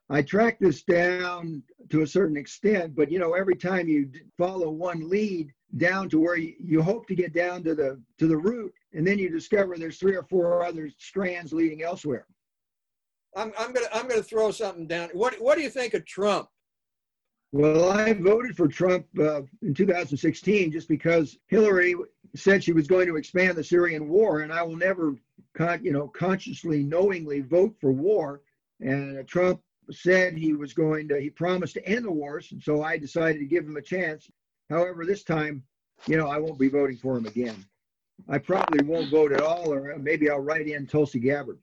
I 0.09 0.21
tracked 0.21 0.59
this 0.59 0.83
down 0.83 1.63
to 1.89 2.01
a 2.01 2.07
certain 2.07 2.35
extent, 2.35 2.93
but 2.93 3.09
you 3.09 3.19
know, 3.19 3.33
every 3.33 3.55
time 3.55 3.87
you 3.87 4.11
follow 4.37 4.69
one 4.69 5.09
lead 5.09 5.53
down 5.77 6.09
to 6.09 6.19
where 6.19 6.37
you, 6.37 6.53
you 6.59 6.81
hope 6.81 7.07
to 7.07 7.15
get 7.15 7.33
down 7.33 7.63
to 7.63 7.73
the 7.73 8.01
to 8.19 8.27
the 8.27 8.37
root, 8.37 8.73
and 8.93 9.05
then 9.05 9.19
you 9.19 9.29
discover 9.29 9.77
there's 9.77 9.97
three 9.97 10.15
or 10.15 10.23
four 10.23 10.63
other 10.63 10.89
strands 10.97 11.53
leading 11.53 11.83
elsewhere. 11.83 12.27
I'm, 13.35 13.51
I'm 13.57 13.73
gonna 13.73 13.87
I'm 13.93 14.07
gonna 14.07 14.21
throw 14.21 14.51
something 14.51 14.87
down. 14.87 15.09
What 15.13 15.35
what 15.41 15.57
do 15.57 15.63
you 15.63 15.69
think 15.69 15.93
of 15.93 16.05
Trump? 16.05 16.47
Well, 17.51 17.91
I 17.91 18.13
voted 18.13 18.57
for 18.57 18.67
Trump 18.67 19.05
uh, 19.19 19.41
in 19.61 19.75
2016 19.75 20.71
just 20.71 20.87
because 20.87 21.37
Hillary 21.47 21.95
said 22.35 22.63
she 22.63 22.73
was 22.73 22.87
going 22.87 23.05
to 23.07 23.15
expand 23.15 23.55
the 23.55 23.63
Syrian 23.63 24.09
war, 24.09 24.39
and 24.39 24.51
I 24.51 24.63
will 24.63 24.75
never, 24.75 25.15
con- 25.55 25.83
you 25.83 25.93
know, 25.93 26.07
consciously, 26.07 26.81
knowingly 26.81 27.41
vote 27.41 27.75
for 27.79 27.91
war. 27.91 28.41
And 28.79 29.19
uh, 29.19 29.23
Trump 29.27 29.61
said 29.91 30.35
he 30.35 30.53
was 30.53 30.73
going 30.73 31.07
to, 31.09 31.21
he 31.21 31.29
promised 31.29 31.75
to 31.75 31.87
end 31.87 32.05
the 32.05 32.11
wars, 32.11 32.51
and 32.51 32.61
so 32.61 32.81
I 32.81 32.97
decided 32.97 33.37
to 33.37 33.45
give 33.45 33.65
him 33.65 33.77
a 33.77 33.81
chance. 33.83 34.31
However, 34.71 35.05
this 35.05 35.23
time, 35.23 35.61
you 36.07 36.17
know, 36.17 36.27
I 36.27 36.39
won't 36.39 36.57
be 36.57 36.69
voting 36.69 36.97
for 36.97 37.15
him 37.15 37.27
again. 37.27 37.63
I 38.29 38.37
probably 38.37 38.85
won't 38.85 39.11
vote 39.11 39.31
at 39.31 39.41
all, 39.41 39.73
or 39.73 39.97
maybe 39.97 40.29
I'll 40.29 40.39
write 40.39 40.67
in 40.67 40.87
Tulsi 40.87 41.19
Gabbard. 41.19 41.59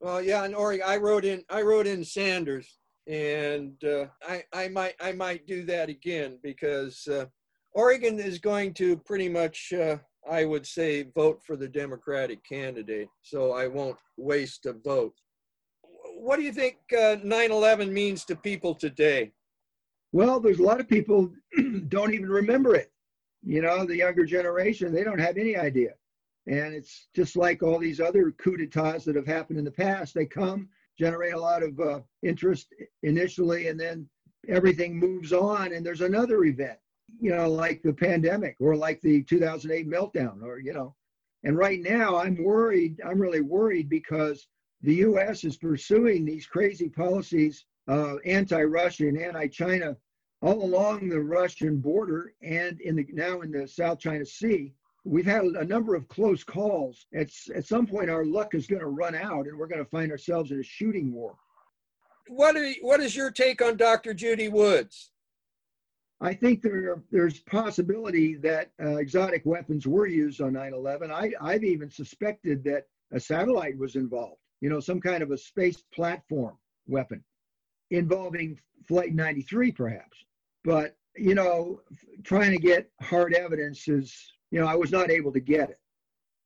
Well, 0.00 0.20
yeah, 0.20 0.44
in 0.44 0.54
Oregon, 0.54 0.86
I 0.86 0.96
wrote 0.96 1.24
in 1.24 1.44
I 1.48 1.62
wrote 1.62 1.86
in 1.86 2.04
Sanders, 2.04 2.78
and 3.06 3.82
uh, 3.84 4.06
I 4.28 4.44
I 4.52 4.68
might 4.68 4.94
I 5.00 5.12
might 5.12 5.46
do 5.46 5.64
that 5.66 5.88
again 5.88 6.38
because 6.42 7.06
uh, 7.06 7.26
Oregon 7.72 8.18
is 8.18 8.38
going 8.38 8.74
to 8.74 8.96
pretty 8.98 9.28
much 9.28 9.72
uh, 9.72 9.98
I 10.30 10.44
would 10.44 10.66
say 10.66 11.04
vote 11.14 11.40
for 11.46 11.56
the 11.56 11.68
Democratic 11.68 12.44
candidate, 12.44 13.08
so 13.22 13.52
I 13.52 13.66
won't 13.68 13.96
waste 14.16 14.66
a 14.66 14.72
vote. 14.72 15.14
What 16.18 16.36
do 16.36 16.42
you 16.42 16.52
think 16.52 16.76
9/11 16.92 17.88
uh, 17.88 17.90
means 17.90 18.24
to 18.26 18.36
people 18.36 18.74
today? 18.74 19.32
Well, 20.12 20.40
there's 20.40 20.58
a 20.58 20.62
lot 20.62 20.80
of 20.80 20.88
people 20.88 21.32
don't 21.88 22.12
even 22.12 22.28
remember 22.28 22.74
it. 22.74 22.91
You 23.44 23.62
know, 23.62 23.84
the 23.84 23.96
younger 23.96 24.24
generation, 24.24 24.92
they 24.92 25.04
don't 25.04 25.20
have 25.20 25.36
any 25.36 25.56
idea. 25.56 25.94
And 26.46 26.74
it's 26.74 27.08
just 27.14 27.36
like 27.36 27.62
all 27.62 27.78
these 27.78 28.00
other 28.00 28.30
coups 28.32 28.58
d'etats 28.58 29.04
that 29.04 29.16
have 29.16 29.26
happened 29.26 29.58
in 29.58 29.64
the 29.64 29.70
past. 29.70 30.14
They 30.14 30.26
come, 30.26 30.68
generate 30.98 31.34
a 31.34 31.40
lot 31.40 31.62
of 31.62 31.78
uh, 31.78 32.00
interest 32.22 32.68
initially, 33.02 33.68
and 33.68 33.78
then 33.78 34.08
everything 34.48 34.98
moves 34.98 35.32
on, 35.32 35.72
and 35.72 35.86
there's 35.86 36.00
another 36.00 36.44
event, 36.44 36.78
you 37.20 37.30
know, 37.30 37.48
like 37.48 37.82
the 37.82 37.92
pandemic 37.92 38.56
or 38.60 38.76
like 38.76 39.00
the 39.00 39.22
2008 39.22 39.88
meltdown, 39.88 40.42
or, 40.42 40.58
you 40.58 40.72
know. 40.72 40.94
And 41.44 41.56
right 41.56 41.80
now, 41.80 42.16
I'm 42.16 42.42
worried. 42.42 43.00
I'm 43.04 43.20
really 43.20 43.40
worried 43.40 43.88
because 43.88 44.46
the 44.82 44.94
U.S. 44.96 45.44
is 45.44 45.56
pursuing 45.56 46.24
these 46.24 46.46
crazy 46.46 46.88
policies, 46.88 47.64
uh, 47.88 48.16
anti-Russian, 48.24 49.16
anti-China, 49.16 49.96
all 50.42 50.64
along 50.64 51.08
the 51.08 51.20
Russian 51.20 51.78
border 51.78 52.34
and 52.42 52.80
in 52.80 52.96
the 52.96 53.06
now 53.12 53.40
in 53.40 53.50
the 53.50 53.66
South 53.66 53.98
China 53.98 54.26
Sea 54.26 54.74
we've 55.04 55.26
had 55.26 55.44
a 55.44 55.64
number 55.64 55.94
of 55.94 56.08
close 56.08 56.44
calls. 56.44 57.06
It's, 57.12 57.50
at 57.54 57.66
some 57.66 57.86
point, 57.86 58.10
our 58.10 58.24
luck 58.24 58.54
is 58.54 58.66
going 58.66 58.80
to 58.80 58.88
run 58.88 59.14
out 59.14 59.46
and 59.46 59.58
we're 59.58 59.66
going 59.66 59.84
to 59.84 59.90
find 59.90 60.10
ourselves 60.10 60.50
in 60.50 60.60
a 60.60 60.64
shooting 60.64 61.12
war. 61.12 61.36
What, 62.28 62.56
are, 62.56 62.72
what 62.82 63.00
is 63.00 63.16
your 63.16 63.30
take 63.30 63.60
on 63.60 63.76
Dr. 63.76 64.14
Judy 64.14 64.48
Woods? 64.48 65.10
I 66.20 66.34
think 66.34 66.62
there 66.62 67.02
there's 67.10 67.40
possibility 67.40 68.36
that 68.36 68.70
uh, 68.80 68.98
exotic 68.98 69.42
weapons 69.44 69.88
were 69.88 70.06
used 70.06 70.40
on 70.40 70.52
9/11. 70.52 71.10
I, 71.10 71.32
I've 71.40 71.64
even 71.64 71.90
suspected 71.90 72.62
that 72.62 72.86
a 73.10 73.18
satellite 73.18 73.76
was 73.76 73.96
involved. 73.96 74.38
You 74.60 74.70
know, 74.70 74.78
some 74.78 75.00
kind 75.00 75.24
of 75.24 75.32
a 75.32 75.36
space 75.36 75.82
platform 75.92 76.56
weapon 76.86 77.24
involving 77.90 78.56
Flight 78.86 79.16
93, 79.16 79.72
perhaps. 79.72 80.16
But 80.64 80.96
you 81.16 81.34
know, 81.34 81.80
trying 82.24 82.52
to 82.52 82.58
get 82.58 82.90
hard 83.00 83.34
evidence 83.34 83.88
is 83.88 84.32
you 84.50 84.60
know, 84.60 84.66
I 84.66 84.74
was 84.74 84.92
not 84.92 85.10
able 85.10 85.32
to 85.32 85.40
get 85.40 85.70
it. 85.70 85.78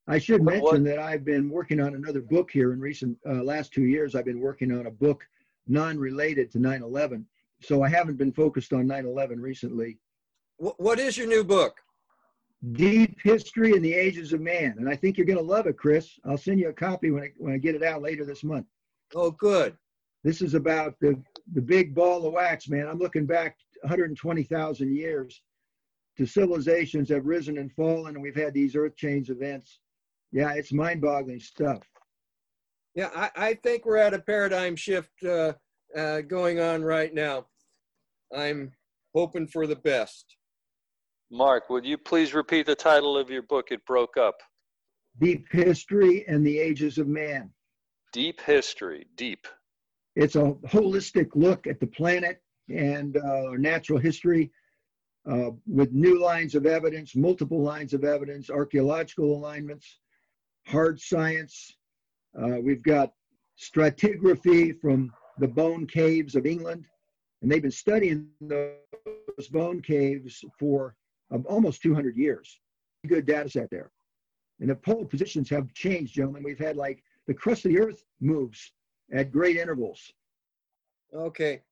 I 0.08 0.18
should 0.18 0.42
mention 0.42 0.84
that 0.84 1.00
I've 1.00 1.24
been 1.24 1.50
working 1.50 1.80
on 1.80 1.96
another 1.96 2.20
book 2.20 2.50
here 2.52 2.72
in 2.72 2.80
recent 2.80 3.18
uh, 3.28 3.42
last 3.42 3.72
two 3.72 3.84
years. 3.84 4.14
I've 4.14 4.24
been 4.24 4.40
working 4.40 4.70
on 4.70 4.86
a 4.86 4.90
book 4.90 5.26
non-related 5.66 6.52
to 6.52 6.58
9/11, 6.58 7.24
so 7.60 7.82
I 7.82 7.88
haven't 7.88 8.16
been 8.16 8.32
focused 8.32 8.72
on 8.72 8.86
9/11 8.86 9.40
recently. 9.40 9.98
What 10.58 10.98
is 11.00 11.18
your 11.18 11.26
new 11.26 11.44
book? 11.44 11.76
Deep 12.72 13.18
History 13.22 13.72
in 13.72 13.82
the 13.82 13.92
Ages 13.92 14.32
of 14.32 14.40
Man, 14.40 14.76
and 14.78 14.88
I 14.88 14.96
think 14.96 15.16
you're 15.16 15.26
going 15.26 15.38
to 15.38 15.44
love 15.44 15.66
it, 15.66 15.76
Chris. 15.76 16.18
I'll 16.24 16.38
send 16.38 16.58
you 16.58 16.68
a 16.68 16.72
copy 16.72 17.10
when 17.10 17.24
I, 17.24 17.32
when 17.36 17.52
I 17.52 17.58
get 17.58 17.74
it 17.74 17.82
out 17.82 18.00
later 18.00 18.24
this 18.24 18.42
month. 18.42 18.66
Oh, 19.14 19.30
good. 19.32 19.76
This 20.24 20.40
is 20.40 20.54
about 20.54 20.98
the 21.00 21.20
the 21.52 21.60
big 21.60 21.94
ball 21.94 22.26
of 22.26 22.32
wax, 22.32 22.68
man. 22.68 22.86
I'm 22.86 22.98
looking 22.98 23.26
back 23.26 23.56
120,000 23.82 24.94
years 24.94 25.42
to 26.16 26.26
civilizations 26.26 27.08
have 27.10 27.26
risen 27.26 27.58
and 27.58 27.72
fallen, 27.72 28.14
and 28.14 28.22
we've 28.22 28.36
had 28.36 28.54
these 28.54 28.74
earth 28.74 28.96
change 28.96 29.30
events. 29.30 29.80
Yeah, 30.32 30.52
it's 30.52 30.72
mind 30.72 31.00
boggling 31.00 31.40
stuff. 31.40 31.82
Yeah, 32.94 33.10
I, 33.14 33.30
I, 33.36 33.54
think 33.54 33.84
we're 33.84 33.98
at 33.98 34.14
a 34.14 34.18
paradigm 34.18 34.74
shift 34.74 35.22
uh, 35.22 35.52
uh, 35.94 36.22
going 36.22 36.60
on 36.60 36.82
right 36.82 37.12
now. 37.12 37.46
I'm 38.34 38.72
hoping 39.14 39.46
for 39.46 39.66
the 39.66 39.76
best. 39.76 40.36
Mark, 41.30 41.68
would 41.68 41.84
you 41.84 41.98
please 41.98 42.32
repeat 42.32 42.66
the 42.66 42.74
title 42.74 43.18
of 43.18 43.28
your 43.28 43.42
book? 43.42 43.66
It 43.70 43.84
broke 43.84 44.16
up. 44.16 44.36
Deep 45.20 45.46
History 45.50 46.24
and 46.26 46.46
the 46.46 46.58
Ages 46.58 46.98
of 46.98 47.06
Man. 47.06 47.50
Deep 48.12 48.40
History, 48.40 49.06
deep. 49.16 49.46
It's 50.14 50.36
a 50.36 50.54
holistic 50.66 51.28
look 51.34 51.66
at 51.66 51.80
the 51.80 51.86
planet 51.86 52.40
and 52.68 53.16
uh, 53.16 53.50
natural 53.56 53.98
history 53.98 54.50
uh, 55.30 55.50
with 55.66 55.92
new 55.92 56.20
lines 56.20 56.54
of 56.54 56.66
evidence, 56.66 57.16
multiple 57.16 57.60
lines 57.60 57.92
of 57.94 58.04
evidence, 58.04 58.50
archaeological 58.50 59.36
alignments, 59.36 59.98
hard 60.66 61.00
science. 61.00 61.76
Uh, 62.40 62.60
we've 62.60 62.82
got 62.82 63.12
stratigraphy 63.58 64.78
from 64.80 65.12
the 65.38 65.48
bone 65.48 65.86
caves 65.86 66.34
of 66.34 66.46
England, 66.46 66.84
and 67.42 67.50
they've 67.50 67.62
been 67.62 67.70
studying 67.70 68.28
those 68.40 69.48
bone 69.50 69.80
caves 69.82 70.44
for 70.58 70.94
um, 71.32 71.44
almost 71.48 71.82
200 71.82 72.16
years. 72.16 72.60
Good 73.06 73.26
data 73.26 73.48
set 73.48 73.70
there. 73.70 73.90
And 74.60 74.70
the 74.70 74.74
pole 74.74 75.04
positions 75.04 75.50
have 75.50 75.72
changed, 75.74 76.14
gentlemen. 76.14 76.42
We've 76.42 76.58
had 76.58 76.76
like 76.76 77.02
the 77.26 77.34
crust 77.34 77.64
of 77.64 77.72
the 77.72 77.80
earth 77.80 78.02
moves 78.20 78.72
at 79.12 79.30
great 79.30 79.56
intervals. 79.56 80.12
Okay. 81.14 81.62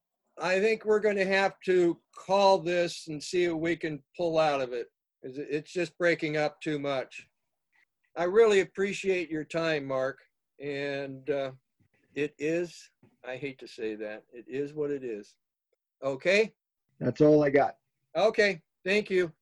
I 0.41 0.61
think 0.61 0.85
we're 0.85 1.01
going 1.01 1.17
to 1.17 1.27
have 1.27 1.55
to 1.67 1.99
call 2.15 2.59
this 2.59 3.07
and 3.09 3.23
see 3.23 3.49
what 3.49 3.61
we 3.61 3.77
can 3.77 4.03
pull 4.17 4.39
out 4.39 4.61
of 4.61 4.73
it. 4.73 4.89
It's 5.23 5.73
just 5.73 5.97
breaking 5.97 6.37
up 6.37 6.61
too 6.61 6.79
much. 6.79 7.27
I 8.17 8.25
really 8.25 8.61
appreciate 8.61 9.31
your 9.31 9.45
time, 9.45 9.87
Mark. 9.87 10.19
And 10.61 11.29
uh, 11.31 11.53
it 12.15 12.35
is, 12.39 12.91
I 13.27 13.37
hate 13.37 13.59
to 13.61 13.69
say 13.69 13.95
that, 13.97 14.25
it 14.33 14.45
is 14.49 14.75
what 14.75 14.91
it 14.91 15.03
is. 15.05 15.35
Okay? 16.03 16.53
That's 17.01 17.21
all 17.21 17.43
I 17.43 17.51
got. 17.51 17.77
Okay. 18.17 18.61
Thank 18.85 19.11
you. 19.11 19.33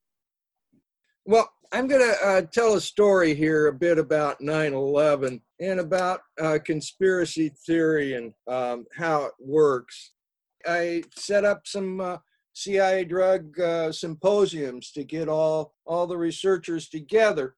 Well, 1.25 1.51
I'm 1.73 1.87
going 1.87 2.03
to 2.03 2.27
uh, 2.27 2.43
tell 2.43 2.75
a 2.75 2.81
story 2.81 3.35
here 3.35 3.67
a 3.67 3.73
bit 3.73 3.99
about 3.99 4.41
9 4.41 4.73
11 4.73 5.41
and 5.61 5.81
about 5.81 6.21
uh, 6.41 6.59
conspiracy 6.65 7.53
theory 7.67 8.15
and 8.15 8.33
um, 8.47 8.87
how 8.97 9.25
it 9.25 9.33
works. 9.41 10.13
I 10.67 11.03
set 11.15 11.45
up 11.45 11.67
some 11.67 12.01
uh, 12.01 12.19
CIA 12.55 13.05
drug 13.05 13.59
uh, 13.59 13.93
symposiums 13.93 14.91
to 14.93 15.05
get 15.05 15.29
all 15.29 15.75
all 15.87 16.07
the 16.07 16.17
researchers 16.17 16.89
together. 16.89 17.55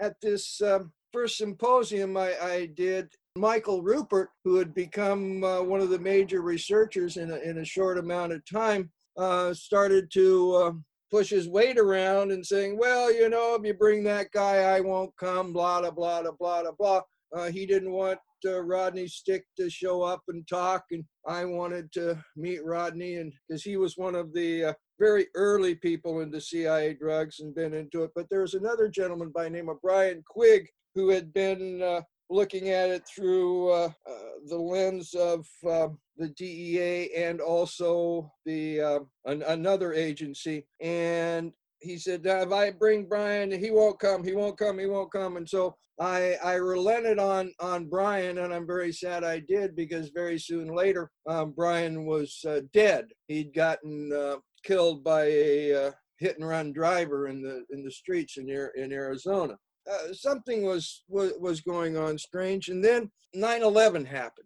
At 0.00 0.20
this 0.20 0.60
um, 0.60 0.92
first 1.12 1.38
symposium 1.38 2.16
I, 2.16 2.36
I, 2.42 2.66
did, 2.66 3.08
Michael 3.36 3.82
Ruppert, 3.82 4.26
who 4.44 4.56
had 4.56 4.74
become 4.74 5.42
uh, 5.42 5.62
one 5.62 5.80
of 5.80 5.88
the 5.88 5.98
major 5.98 6.42
researchers 6.42 7.16
in 7.16 7.30
a, 7.30 7.36
in 7.36 7.58
a 7.58 7.64
short 7.64 7.96
amount 7.96 8.32
of 8.32 8.44
time, 8.44 8.90
uh, 9.16 9.54
started 9.54 10.10
to 10.12 10.54
uh, 10.54 10.72
push 11.10 11.30
his 11.30 11.48
weight 11.48 11.78
around 11.78 12.32
and 12.32 12.44
saying, 12.44 12.76
"Well, 12.76 13.12
you 13.12 13.28
know, 13.28 13.54
if 13.54 13.64
you 13.64 13.74
bring 13.74 14.02
that 14.04 14.30
guy, 14.32 14.56
I 14.56 14.80
won't 14.80 15.16
come." 15.16 15.52
Blah 15.52 15.80
blah 15.80 15.90
blah 15.90 16.22
blah 16.22 16.62
blah 16.62 16.72
blah. 16.78 17.00
Uh, 17.34 17.50
he 17.50 17.66
didn't 17.66 17.92
want 17.92 18.18
uh, 18.46 18.62
Rodney 18.62 19.04
Stich 19.04 19.42
to 19.56 19.68
show 19.70 20.02
up 20.02 20.22
and 20.28 20.46
talk, 20.46 20.84
and 20.90 21.04
I 21.26 21.44
wanted 21.44 21.92
to 21.92 22.22
meet 22.36 22.64
Rodney, 22.64 23.16
and 23.16 23.32
because 23.48 23.62
he 23.62 23.76
was 23.76 23.96
one 23.96 24.14
of 24.14 24.32
the 24.32 24.66
uh, 24.66 24.72
very 24.98 25.26
early 25.34 25.74
people 25.74 26.20
into 26.20 26.40
CIA 26.40 26.94
drugs 26.94 27.40
and 27.40 27.54
been 27.54 27.74
into 27.74 28.02
it. 28.04 28.10
But 28.14 28.28
there 28.30 28.42
was 28.42 28.54
another 28.54 28.88
gentleman 28.88 29.30
by 29.34 29.48
name 29.48 29.68
of 29.68 29.80
Brian 29.82 30.22
Quigg 30.26 30.68
who 30.94 31.10
had 31.10 31.32
been 31.34 31.82
uh, 31.82 32.00
looking 32.30 32.70
at 32.70 32.90
it 32.90 33.06
through 33.06 33.70
uh, 33.70 33.90
uh, 34.08 34.12
the 34.46 34.56
lens 34.56 35.14
of 35.14 35.46
um, 35.68 35.98
the 36.16 36.28
DEA 36.30 37.14
and 37.14 37.40
also 37.40 38.32
the 38.44 38.80
um, 38.80 39.08
an, 39.26 39.42
another 39.42 39.92
agency, 39.92 40.66
and 40.80 41.52
he 41.86 41.98
said, 41.98 42.22
if 42.24 42.52
I 42.52 42.70
bring 42.72 43.06
Brian, 43.06 43.50
he 43.50 43.70
won't 43.70 43.98
come, 43.98 44.24
he 44.24 44.34
won't 44.34 44.58
come, 44.58 44.78
he 44.78 44.86
won't 44.86 45.12
come. 45.12 45.36
And 45.36 45.48
so 45.48 45.76
I, 46.00 46.36
I 46.44 46.54
relented 46.54 47.18
on, 47.18 47.52
on 47.60 47.86
Brian, 47.86 48.38
and 48.38 48.52
I'm 48.52 48.66
very 48.66 48.92
sad 48.92 49.24
I 49.24 49.38
did 49.38 49.74
because 49.76 50.10
very 50.10 50.38
soon 50.38 50.68
later, 50.68 51.10
um, 51.28 51.52
Brian 51.56 52.04
was 52.04 52.44
uh, 52.46 52.60
dead. 52.72 53.06
He'd 53.28 53.54
gotten 53.54 54.12
uh, 54.12 54.36
killed 54.64 55.04
by 55.04 55.24
a 55.26 55.86
uh, 55.86 55.90
hit 56.18 56.36
and 56.38 56.48
run 56.48 56.72
driver 56.72 57.28
in 57.28 57.40
the, 57.40 57.64
in 57.70 57.84
the 57.84 57.90
streets 57.90 58.36
in, 58.36 58.50
in 58.76 58.92
Arizona. 58.92 59.56
Uh, 59.90 60.12
something 60.12 60.64
was, 60.64 61.04
was, 61.08 61.32
was 61.38 61.60
going 61.60 61.96
on 61.96 62.18
strange. 62.18 62.68
And 62.68 62.84
then 62.84 63.10
9 63.34 63.62
11 63.62 64.04
happened. 64.04 64.45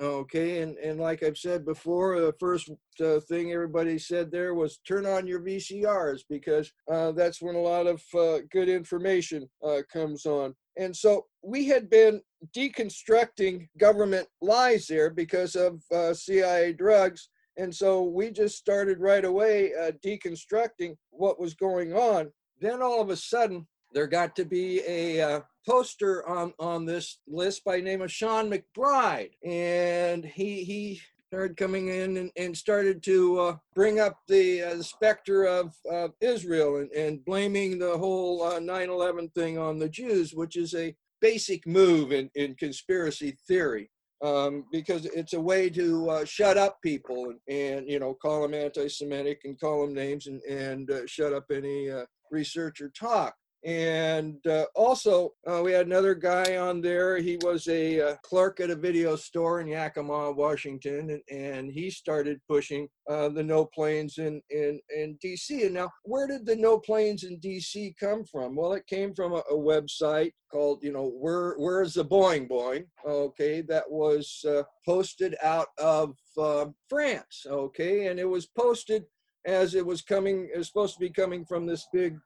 Okay, 0.00 0.62
and 0.62 0.78
and 0.78 0.98
like 0.98 1.22
I've 1.22 1.36
said 1.36 1.66
before, 1.66 2.18
the 2.20 2.32
first 2.40 2.70
uh, 3.04 3.20
thing 3.20 3.52
everybody 3.52 3.98
said 3.98 4.30
there 4.30 4.54
was 4.54 4.78
turn 4.78 5.04
on 5.04 5.26
your 5.26 5.40
VCRs 5.40 6.22
because 6.28 6.72
uh, 6.90 7.12
that's 7.12 7.42
when 7.42 7.54
a 7.54 7.60
lot 7.60 7.86
of 7.86 8.02
uh, 8.18 8.38
good 8.50 8.70
information 8.70 9.46
uh, 9.62 9.82
comes 9.92 10.24
on. 10.24 10.54
And 10.78 10.96
so 10.96 11.26
we 11.42 11.66
had 11.66 11.90
been 11.90 12.22
deconstructing 12.56 13.68
government 13.78 14.26
lies 14.40 14.86
there 14.86 15.10
because 15.10 15.54
of 15.54 15.82
uh, 15.94 16.14
CIA 16.14 16.72
drugs. 16.72 17.28
And 17.58 17.74
so 17.74 18.02
we 18.02 18.30
just 18.30 18.56
started 18.56 19.00
right 19.00 19.26
away 19.26 19.72
uh, 19.74 19.92
deconstructing 20.02 20.96
what 21.10 21.38
was 21.38 21.52
going 21.52 21.92
on. 21.92 22.30
Then 22.58 22.80
all 22.80 23.02
of 23.02 23.10
a 23.10 23.16
sudden, 23.16 23.66
there 23.92 24.06
got 24.06 24.36
to 24.36 24.44
be 24.44 24.80
a 24.86 25.20
uh, 25.20 25.40
poster 25.66 26.26
on 26.28 26.52
on 26.58 26.86
this 26.86 27.18
list 27.26 27.64
by 27.64 27.80
name 27.80 28.02
of 28.02 28.12
Sean 28.12 28.50
McBride, 28.50 29.32
and 29.44 30.24
he 30.24 30.64
he 30.64 31.00
started 31.30 31.56
coming 31.56 31.86
in 31.86 32.16
and, 32.16 32.30
and 32.36 32.56
started 32.56 33.04
to 33.04 33.38
uh, 33.38 33.56
bring 33.72 34.00
up 34.00 34.18
the, 34.26 34.60
uh, 34.64 34.74
the 34.74 34.82
specter 34.82 35.44
of 35.44 35.72
Israel 36.20 36.78
and, 36.78 36.90
and 36.90 37.24
blaming 37.24 37.78
the 37.78 37.96
whole 37.96 38.40
9/11 38.40 39.24
uh, 39.24 39.28
thing 39.32 39.56
on 39.56 39.78
the 39.78 39.88
Jews, 39.88 40.34
which 40.34 40.56
is 40.56 40.74
a 40.74 40.92
basic 41.20 41.64
move 41.68 42.10
in, 42.10 42.30
in 42.34 42.56
conspiracy 42.56 43.36
theory. 43.46 43.90
Um, 44.22 44.64
because 44.70 45.06
it's 45.06 45.32
a 45.32 45.40
way 45.40 45.70
to 45.70 46.10
uh, 46.10 46.24
shut 46.26 46.58
up 46.58 46.82
people 46.82 47.30
and, 47.30 47.38
and, 47.48 47.88
you 47.88 47.98
know 47.98 48.12
call 48.12 48.42
them 48.42 48.52
anti-Semitic 48.52 49.40
and 49.44 49.58
call 49.58 49.80
them 49.80 49.94
names 49.94 50.26
and, 50.26 50.42
and 50.42 50.90
uh, 50.90 51.06
shut 51.06 51.32
up 51.32 51.46
any 51.50 51.90
uh, 51.90 52.04
researcher 52.30 52.90
talk. 52.90 53.34
And 53.62 54.44
uh, 54.46 54.64
also, 54.74 55.32
uh, 55.46 55.60
we 55.62 55.72
had 55.72 55.86
another 55.86 56.14
guy 56.14 56.56
on 56.56 56.80
there. 56.80 57.18
He 57.18 57.36
was 57.42 57.68
a 57.68 58.00
uh, 58.00 58.16
clerk 58.22 58.58
at 58.58 58.70
a 58.70 58.74
video 58.74 59.16
store 59.16 59.60
in 59.60 59.66
Yakima, 59.66 60.32
Washington, 60.32 61.10
and, 61.10 61.22
and 61.30 61.70
he 61.70 61.90
started 61.90 62.40
pushing 62.48 62.88
uh, 63.08 63.28
the 63.28 63.42
no 63.42 63.66
planes 63.66 64.16
in, 64.16 64.40
in, 64.48 64.80
in 64.96 65.18
DC. 65.22 65.66
And 65.66 65.74
now, 65.74 65.90
where 66.04 66.26
did 66.26 66.46
the 66.46 66.56
no 66.56 66.78
planes 66.78 67.24
in 67.24 67.38
DC 67.38 67.94
come 67.98 68.24
from? 68.24 68.56
Well, 68.56 68.72
it 68.72 68.86
came 68.86 69.14
from 69.14 69.32
a, 69.32 69.42
a 69.50 69.54
website 69.54 70.32
called, 70.50 70.82
you 70.82 70.92
know, 70.92 71.10
Where 71.10 71.54
Where's 71.58 71.94
the 71.94 72.04
Boing 72.04 72.48
Boing? 72.48 72.86
Okay, 73.06 73.60
that 73.62 73.84
was 73.90 74.42
uh, 74.48 74.62
posted 74.86 75.36
out 75.42 75.68
of 75.78 76.16
uh, 76.38 76.66
France. 76.88 77.44
Okay, 77.46 78.06
and 78.06 78.18
it 78.18 78.28
was 78.28 78.46
posted 78.46 79.04
as 79.46 79.74
it 79.74 79.84
was 79.84 80.02
coming, 80.02 80.48
it 80.52 80.58
was 80.58 80.66
supposed 80.66 80.94
to 80.94 81.00
be 81.00 81.10
coming 81.10 81.44
from 81.44 81.66
this 81.66 81.86
big 81.92 82.18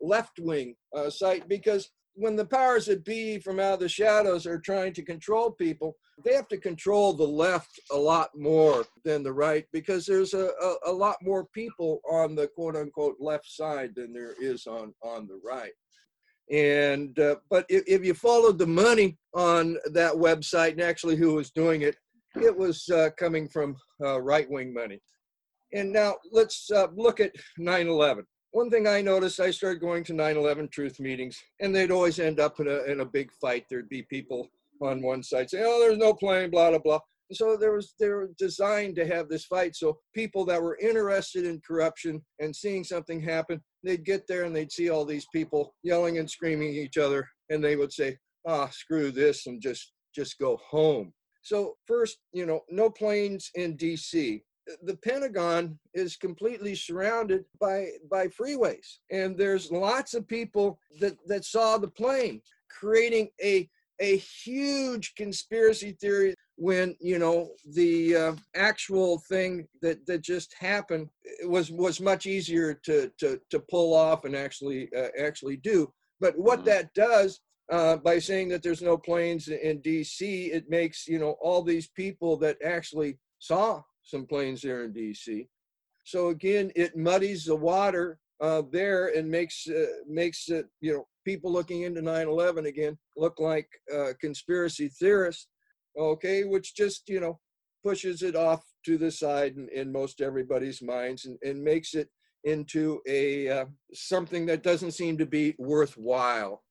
left 0.00 0.38
wing 0.38 0.74
uh, 0.96 1.10
site 1.10 1.48
because 1.48 1.90
when 2.14 2.36
the 2.36 2.44
powers 2.44 2.86
that 2.86 3.04
be 3.04 3.38
from 3.38 3.60
out 3.60 3.74
of 3.74 3.80
the 3.80 3.88
shadows 3.88 4.46
are 4.46 4.58
trying 4.58 4.92
to 4.92 5.02
control 5.02 5.50
people, 5.50 5.96
they 6.24 6.34
have 6.34 6.48
to 6.48 6.58
control 6.58 7.12
the 7.12 7.24
left 7.24 7.80
a 7.92 7.96
lot 7.96 8.30
more 8.36 8.84
than 9.04 9.22
the 9.22 9.32
right 9.32 9.64
because 9.72 10.04
there's 10.04 10.34
a, 10.34 10.50
a, 10.62 10.74
a 10.86 10.92
lot 10.92 11.16
more 11.22 11.46
people 11.54 12.00
on 12.10 12.34
the 12.34 12.48
quote 12.48 12.76
unquote 12.76 13.16
left 13.20 13.46
side 13.46 13.94
than 13.94 14.12
there 14.12 14.34
is 14.40 14.66
on, 14.66 14.92
on 15.02 15.26
the 15.26 15.40
right. 15.44 15.72
And 16.50 17.18
uh, 17.18 17.36
but 17.48 17.64
if, 17.68 17.84
if 17.86 18.04
you 18.04 18.12
followed 18.12 18.58
the 18.58 18.66
money 18.66 19.16
on 19.34 19.78
that 19.92 20.12
website 20.12 20.72
and 20.72 20.82
actually 20.82 21.16
who 21.16 21.34
was 21.34 21.50
doing 21.52 21.82
it, 21.82 21.96
it 22.34 22.56
was 22.56 22.88
uh, 22.90 23.10
coming 23.18 23.48
from 23.48 23.76
uh, 24.04 24.20
right 24.20 24.50
wing 24.50 24.74
money. 24.74 25.00
And 25.72 25.92
now 25.92 26.16
let's 26.32 26.68
uh, 26.70 26.88
look 26.94 27.20
at 27.20 27.32
9 27.58 27.86
11 27.86 28.26
one 28.52 28.70
thing 28.70 28.86
I 28.86 29.00
noticed, 29.00 29.40
I 29.40 29.50
started 29.50 29.80
going 29.80 30.04
to 30.04 30.12
9/11 30.12 30.70
truth 30.70 30.98
meetings, 31.00 31.40
and 31.60 31.74
they'd 31.74 31.90
always 31.90 32.18
end 32.18 32.40
up 32.40 32.60
in 32.60 32.68
a 32.68 32.82
in 32.84 33.00
a 33.00 33.04
big 33.04 33.30
fight. 33.40 33.66
There'd 33.68 33.88
be 33.88 34.02
people 34.02 34.50
on 34.82 35.02
one 35.02 35.22
side 35.22 35.50
saying, 35.50 35.64
"Oh, 35.66 35.80
there's 35.80 35.98
no 35.98 36.14
plane," 36.14 36.50
blah 36.50 36.70
blah 36.70 36.78
blah. 36.78 37.00
And 37.28 37.36
so 37.36 37.56
there 37.56 37.72
was 37.72 37.94
they 38.00 38.08
were 38.08 38.30
designed 38.38 38.96
to 38.96 39.06
have 39.06 39.28
this 39.28 39.44
fight. 39.44 39.76
So 39.76 40.00
people 40.14 40.44
that 40.46 40.62
were 40.62 40.78
interested 40.78 41.44
in 41.44 41.60
corruption 41.60 42.24
and 42.40 42.54
seeing 42.54 42.82
something 42.82 43.20
happen, 43.20 43.62
they'd 43.84 44.04
get 44.04 44.26
there 44.26 44.44
and 44.44 44.54
they'd 44.54 44.72
see 44.72 44.90
all 44.90 45.04
these 45.04 45.26
people 45.32 45.74
yelling 45.82 46.18
and 46.18 46.28
screaming 46.28 46.70
at 46.70 46.84
each 46.84 46.98
other, 46.98 47.28
and 47.50 47.62
they 47.62 47.76
would 47.76 47.92
say, 47.92 48.18
"Ah, 48.46 48.68
screw 48.70 49.10
this," 49.10 49.46
and 49.46 49.62
just 49.62 49.92
just 50.14 50.38
go 50.38 50.56
home. 50.56 51.14
So 51.42 51.76
first, 51.86 52.18
you 52.32 52.46
know, 52.46 52.62
no 52.68 52.90
planes 52.90 53.50
in 53.54 53.76
D.C 53.76 54.44
the 54.82 54.96
Pentagon 54.96 55.78
is 55.94 56.16
completely 56.16 56.74
surrounded 56.74 57.44
by 57.60 57.88
by 58.10 58.28
freeways, 58.28 58.98
and 59.10 59.36
there's 59.36 59.70
lots 59.70 60.14
of 60.14 60.28
people 60.28 60.78
that 61.00 61.16
that 61.26 61.44
saw 61.44 61.78
the 61.78 61.88
plane, 61.88 62.40
creating 62.68 63.30
a 63.42 63.68
a 64.00 64.16
huge 64.16 65.14
conspiracy 65.14 65.92
theory 66.00 66.34
when 66.56 66.96
you 67.00 67.18
know 67.18 67.50
the 67.74 68.16
uh, 68.16 68.34
actual 68.54 69.18
thing 69.28 69.66
that 69.82 70.04
that 70.06 70.22
just 70.22 70.54
happened 70.58 71.08
was 71.44 71.70
was 71.70 72.00
much 72.00 72.26
easier 72.26 72.74
to 72.74 73.10
to 73.18 73.40
to 73.50 73.60
pull 73.60 73.94
off 73.94 74.24
and 74.24 74.34
actually 74.34 74.88
uh, 74.96 75.08
actually 75.18 75.56
do 75.56 75.90
but 76.20 76.38
what 76.38 76.60
mm-hmm. 76.60 76.68
that 76.68 76.94
does 76.94 77.40
uh, 77.70 77.96
by 77.96 78.18
saying 78.18 78.48
that 78.48 78.62
there's 78.62 78.82
no 78.82 78.98
planes 78.98 79.48
in 79.48 79.80
DC, 79.80 80.20
it 80.52 80.68
makes 80.68 81.06
you 81.06 81.18
know 81.18 81.36
all 81.40 81.62
these 81.62 81.88
people 81.88 82.36
that 82.36 82.58
actually 82.64 83.18
saw 83.38 83.80
some 84.02 84.26
planes 84.26 84.62
there 84.62 84.84
in 84.84 84.92
DC. 84.92 85.48
So 86.04 86.28
again, 86.28 86.72
it 86.74 86.96
muddies 86.96 87.44
the 87.44 87.56
water 87.56 88.18
uh, 88.40 88.62
there 88.72 89.08
and 89.16 89.30
makes 89.30 89.66
uh, 89.68 89.86
makes 90.08 90.48
it 90.48 90.66
you 90.80 90.92
know 90.92 91.06
people 91.24 91.52
looking 91.52 91.82
into 91.82 92.00
9/11 92.00 92.66
again 92.66 92.96
look 93.16 93.38
like 93.38 93.68
uh, 93.94 94.12
conspiracy 94.20 94.88
theorists. 94.88 95.48
Okay, 95.98 96.44
which 96.44 96.74
just 96.74 97.08
you 97.08 97.20
know 97.20 97.38
pushes 97.84 98.22
it 98.22 98.36
off 98.36 98.62
to 98.84 98.96
the 98.96 99.10
side 99.10 99.56
in, 99.56 99.68
in 99.74 99.92
most 99.92 100.20
everybody's 100.20 100.82
minds 100.82 101.26
and, 101.26 101.38
and 101.42 101.62
makes 101.62 101.94
it 101.94 102.08
into 102.44 103.00
a 103.06 103.48
uh, 103.48 103.64
something 103.92 104.46
that 104.46 104.62
doesn't 104.62 104.92
seem 104.92 105.18
to 105.18 105.26
be 105.26 105.54
worthwhile. 105.58 106.62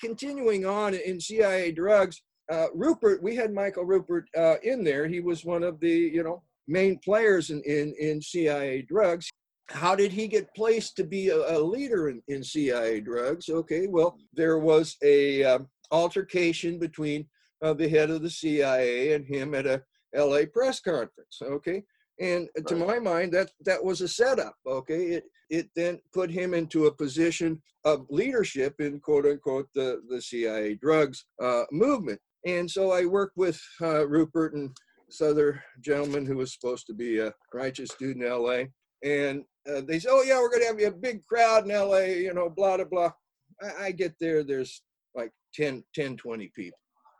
Continuing 0.00 0.66
on 0.66 0.94
in 0.94 1.20
CIA 1.20 1.72
drugs, 1.72 2.22
uh, 2.50 2.66
Ruppert, 2.76 3.20
we 3.22 3.34
had 3.34 3.52
Michael 3.52 3.84
Ruppert 3.84 4.24
uh, 4.36 4.56
in 4.62 4.84
there. 4.84 5.06
He 5.06 5.20
was 5.20 5.44
one 5.44 5.62
of 5.62 5.80
the, 5.80 5.90
you 5.90 6.22
know, 6.22 6.42
main 6.68 6.98
players 6.98 7.50
in, 7.50 7.62
in, 7.62 7.94
in 7.98 8.20
CIA 8.20 8.82
drugs. 8.82 9.30
How 9.68 9.96
did 9.96 10.12
he 10.12 10.28
get 10.28 10.54
placed 10.54 10.96
to 10.96 11.04
be 11.04 11.28
a, 11.28 11.56
a 11.56 11.58
leader 11.58 12.08
in, 12.08 12.22
in 12.28 12.42
CIA 12.44 13.00
drugs? 13.00 13.48
Okay, 13.48 13.86
well, 13.88 14.16
there 14.32 14.58
was 14.58 14.96
a 15.02 15.42
um, 15.44 15.68
altercation 15.90 16.78
between 16.78 17.26
uh, 17.62 17.74
the 17.74 17.88
head 17.88 18.10
of 18.10 18.22
the 18.22 18.30
CIA 18.30 19.14
and 19.14 19.26
him 19.26 19.54
at 19.54 19.66
a 19.66 19.82
LA 20.14 20.42
press 20.52 20.80
conference. 20.80 21.40
Okay, 21.42 21.82
and 22.20 22.48
to 22.66 22.76
my 22.76 22.98
mind, 22.98 23.32
that 23.32 23.50
that 23.64 23.82
was 23.82 24.00
a 24.00 24.08
setup. 24.08 24.54
Okay, 24.66 25.06
it 25.06 25.24
it 25.50 25.68
then 25.74 26.00
put 26.12 26.30
him 26.30 26.54
into 26.54 26.86
a 26.86 26.94
position 26.94 27.60
of 27.84 28.06
leadership 28.08 28.80
in 28.80 29.00
quote 29.00 29.26
unquote 29.26 29.68
the 29.74 30.00
the 30.08 30.20
CIA 30.20 30.74
drugs 30.74 31.24
uh, 31.42 31.64
movement. 31.72 32.20
And 32.46 32.70
so 32.70 32.92
I 32.92 33.04
worked 33.04 33.36
with 33.36 33.60
uh, 33.82 34.06
Ruppert 34.06 34.54
and 34.54 34.70
this 35.08 35.20
other 35.20 35.62
gentleman 35.80 36.24
who 36.24 36.36
was 36.36 36.54
supposed 36.54 36.86
to 36.86 36.94
be 36.94 37.18
a 37.18 37.32
righteous 37.52 37.90
dude 37.98 38.16
in 38.16 38.28
LA. 38.28 38.64
And 39.04 39.42
uh, 39.68 39.82
they 39.86 39.98
said, 39.98 40.12
Oh, 40.12 40.22
yeah, 40.22 40.38
we're 40.38 40.50
going 40.50 40.62
to 40.62 40.84
have 40.84 40.94
a 40.94 40.96
big 40.96 41.26
crowd 41.26 41.68
in 41.68 41.76
LA, 41.76 41.98
you 41.98 42.32
know, 42.32 42.48
blah, 42.48 42.76
blah, 42.76 42.86
blah. 42.86 43.12
I, 43.60 43.86
I, 43.86 43.90
get 43.90 44.14
there, 44.20 44.44
there's 44.44 44.82
like 45.14 45.32
10, 45.54 45.82
10 45.94 46.16
20 46.16 46.50
people. 46.54 46.78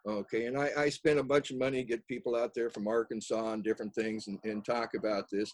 Okay. 0.09 0.47
And 0.47 0.57
I, 0.57 0.71
I 0.79 0.89
spent 0.89 1.19
a 1.19 1.25
bunch 1.25 1.51
of 1.51 1.59
money 1.59 1.79
to 1.79 1.89
get 1.89 2.07
people 2.07 2.37
out 2.37 2.53
there 2.55 2.71
from 2.71 2.87
Arkansas 2.87 3.53
and 3.53 3.65
different 3.65 3.95
things 3.95 4.29
and, 4.29 4.39
and 4.45 4.65
talk 4.65 4.95
about 4.95 5.25
this. 5.31 5.53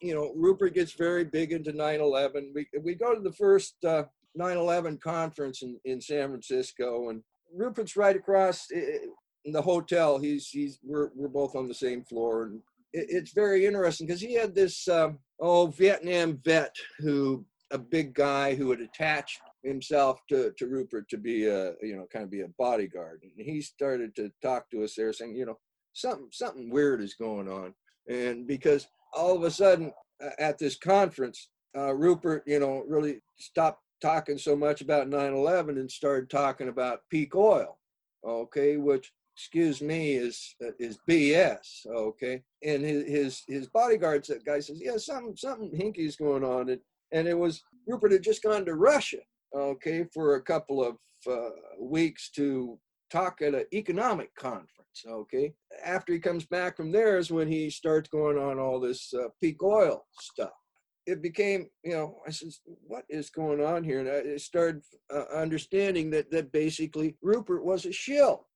You 0.00 0.14
know, 0.14 0.32
Ruppert 0.38 0.74
gets 0.74 0.92
very 0.92 1.24
big 1.24 1.52
into 1.52 1.72
9 1.72 2.00
11. 2.00 2.52
We, 2.54 2.66
we 2.80 2.94
go 2.94 3.14
to 3.14 3.20
the 3.20 3.32
first 3.32 3.74
uh, 3.84 4.04
9 4.36 4.56
11 4.56 4.98
conference 4.98 5.62
in, 5.62 5.78
in 5.84 6.00
San 6.00 6.28
Francisco, 6.28 7.10
and 7.10 7.22
Ruppert's 7.58 7.96
right 7.96 8.16
across 8.16 8.66
eh, 8.74 8.98
in 9.44 9.52
the 9.52 9.62
hotel. 9.62 10.18
He's 10.18 10.48
he's 10.48 10.78
we're 10.82 11.10
we're 11.14 11.28
both 11.28 11.56
on 11.56 11.68
the 11.68 11.74
same 11.74 12.04
floor, 12.04 12.44
and 12.44 12.60
it, 12.92 13.06
it's 13.08 13.32
very 13.32 13.66
interesting 13.66 14.06
because 14.06 14.20
he 14.20 14.34
had 14.34 14.54
this 14.54 14.88
um, 14.88 15.18
oh 15.40 15.66
Vietnam 15.66 16.40
vet 16.44 16.74
who 16.98 17.44
a 17.70 17.78
big 17.78 18.14
guy 18.14 18.54
who 18.54 18.70
had 18.70 18.80
attached 18.80 19.40
himself 19.62 20.20
to, 20.28 20.52
to 20.58 20.66
Ruppert 20.66 21.08
to 21.08 21.18
be 21.18 21.46
a 21.46 21.72
you 21.82 21.96
know 21.96 22.06
kind 22.12 22.24
of 22.24 22.30
be 22.30 22.42
a 22.42 22.48
bodyguard, 22.58 23.22
and 23.22 23.32
he 23.36 23.60
started 23.60 24.14
to 24.16 24.30
talk 24.42 24.70
to 24.70 24.84
us 24.84 24.94
there, 24.96 25.12
saying 25.12 25.36
you 25.36 25.46
know 25.46 25.58
something 25.92 26.28
something 26.32 26.70
weird 26.70 27.00
is 27.00 27.14
going 27.14 27.48
on, 27.48 27.74
and 28.08 28.46
because 28.46 28.86
all 29.12 29.36
of 29.36 29.42
a 29.42 29.50
sudden 29.50 29.92
at 30.38 30.58
this 30.58 30.76
conference, 30.76 31.48
uh, 31.76 31.92
Ruppert 31.92 32.42
you 32.46 32.60
know 32.60 32.84
really 32.86 33.20
stopped 33.38 33.82
talking 34.00 34.38
so 34.38 34.56
much 34.56 34.80
about 34.80 35.08
9/11 35.08 35.78
and 35.78 35.90
started 35.90 36.30
talking 36.30 36.68
about 36.68 37.00
peak 37.10 37.34
oil, 37.34 37.78
okay, 38.24 38.76
which 38.76 39.12
excuse 39.36 39.80
me 39.80 40.12
is 40.14 40.54
is 40.78 40.98
BS. 41.08 41.86
Okay, 41.86 42.42
and 42.62 42.84
his 42.84 43.06
his, 43.06 43.42
his 43.46 43.66
bodyguard 43.68 44.24
that 44.26 44.44
guy 44.44 44.60
says, 44.60 44.80
yeah, 44.82 44.96
something 44.96 45.36
something 45.36 45.70
hinky's 45.74 46.16
going 46.16 46.44
on, 46.44 46.68
and 46.70 46.80
and 47.12 47.26
it 47.26 47.38
was 47.38 47.62
Ruppert 47.88 48.12
had 48.12 48.22
just 48.22 48.42
gone 48.42 48.64
to 48.66 48.74
Russia. 48.74 49.18
Okay, 49.54 50.04
for 50.12 50.36
a 50.36 50.42
couple 50.42 50.84
of 50.84 50.96
uh, 51.30 51.50
weeks 51.80 52.30
to 52.30 52.78
talk 53.10 53.42
at 53.42 53.54
an 53.54 53.64
economic 53.72 54.34
conference. 54.34 54.68
Okay, 55.06 55.52
after 55.84 56.12
he 56.12 56.18
comes 56.18 56.44
back 56.44 56.76
from 56.76 56.92
there 56.92 57.16
is 57.18 57.30
when 57.30 57.48
he 57.48 57.70
starts 57.70 58.08
going 58.08 58.38
on 58.38 58.58
all 58.58 58.78
this 58.78 59.12
uh, 59.14 59.28
peak 59.40 59.62
oil 59.62 60.04
stuff. 60.20 60.50
It 61.10 61.22
became, 61.22 61.68
you 61.82 61.92
know, 61.92 62.16
I 62.26 62.30
said, 62.30 62.48
what 62.86 63.04
is 63.08 63.30
going 63.30 63.64
on 63.64 63.84
here? 63.84 64.00
And 64.00 64.32
I 64.32 64.36
started 64.36 64.82
uh, 65.12 65.24
understanding 65.34 66.10
that 66.10 66.30
that 66.30 66.52
basically 66.52 67.16
Ruppert 67.24 67.62
was 67.62 67.86
a 67.86 67.92
shill. 67.92 68.46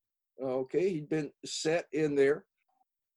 Okay, 0.43 0.91
he'd 0.91 1.09
been 1.09 1.31
set 1.45 1.87
in 1.93 2.15
there. 2.15 2.45